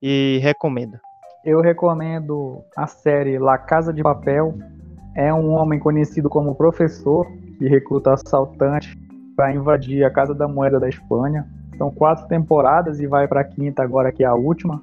[0.00, 0.98] e recomendo.
[1.44, 4.54] Eu recomendo a série La Casa de Papel.
[5.14, 7.26] É um homem conhecido como professor
[7.58, 8.94] que recruta assaltantes
[9.36, 11.46] para invadir a Casa da Moeda da Espanha.
[11.78, 14.82] São quatro temporadas e vai para a quinta agora, que é a última.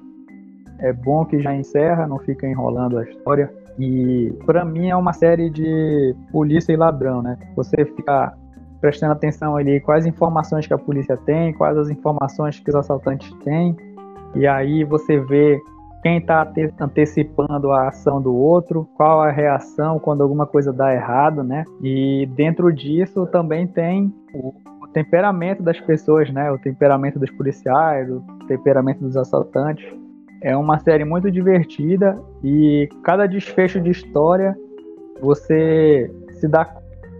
[0.78, 3.52] É bom que já encerra, não fica enrolando a história.
[3.78, 7.38] E para mim é uma série de polícia e ladrão, né?
[7.56, 8.34] Você fica
[8.80, 13.32] prestando atenção ali quais informações que a polícia tem, quais as informações que os assaltantes
[13.44, 13.76] têm,
[14.34, 15.60] e aí você vê
[16.02, 21.44] quem está antecipando a ação do outro, qual a reação quando alguma coisa dá errado,
[21.44, 21.64] né?
[21.80, 24.52] E dentro disso também tem o,
[24.92, 26.50] temperamento das pessoas, né?
[26.50, 29.86] O temperamento dos policiais, o temperamento dos assaltantes.
[30.42, 34.54] É uma série muito divertida e cada desfecho de história
[35.20, 36.68] você se dá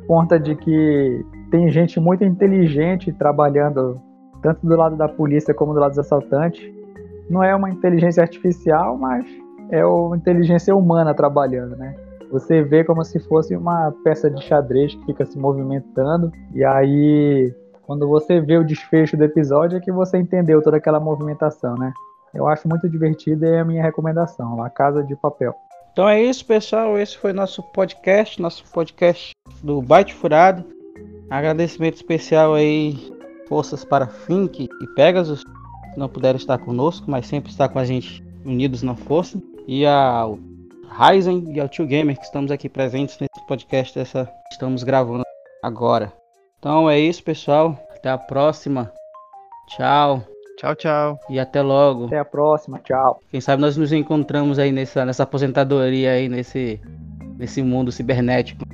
[0.07, 3.99] conta de que tem gente muito inteligente trabalhando
[4.43, 6.82] tanto do lado da polícia como do lado dos assaltantes.
[7.29, 9.25] Não é uma inteligência artificial, mas
[9.71, 11.95] é uma inteligência humana trabalhando, né?
[12.31, 17.55] Você vê como se fosse uma peça de xadrez que fica se movimentando e aí
[17.83, 21.93] quando você vê o desfecho do episódio é que você entendeu toda aquela movimentação, né?
[22.33, 25.55] Eu acho muito divertido e é a minha recomendação, A Casa de Papel.
[25.93, 26.99] Então é isso, pessoal.
[26.99, 30.65] Esse foi nosso podcast, nosso podcast do Byte Furado.
[31.29, 33.13] Agradecimento especial aí,
[33.47, 35.45] forças para Fink e Pegasus,
[35.93, 39.41] que não puderam estar conosco, mas sempre está com a gente unidos na força.
[39.67, 40.39] E ao
[40.91, 45.25] Ryzen e ao Tio Gamer, que estamos aqui presentes nesse podcast, essa estamos gravando
[45.63, 46.13] agora.
[46.59, 47.79] Então é isso, pessoal.
[47.91, 48.93] Até a próxima.
[49.69, 50.23] Tchau.
[50.59, 51.21] Tchau, tchau.
[51.31, 52.07] E até logo.
[52.07, 52.79] Até a próxima.
[52.81, 53.21] Tchau.
[53.31, 56.81] Quem sabe nós nos encontramos aí nessa, nessa aposentadoria aí, nesse,
[57.37, 58.65] nesse mundo cibernético.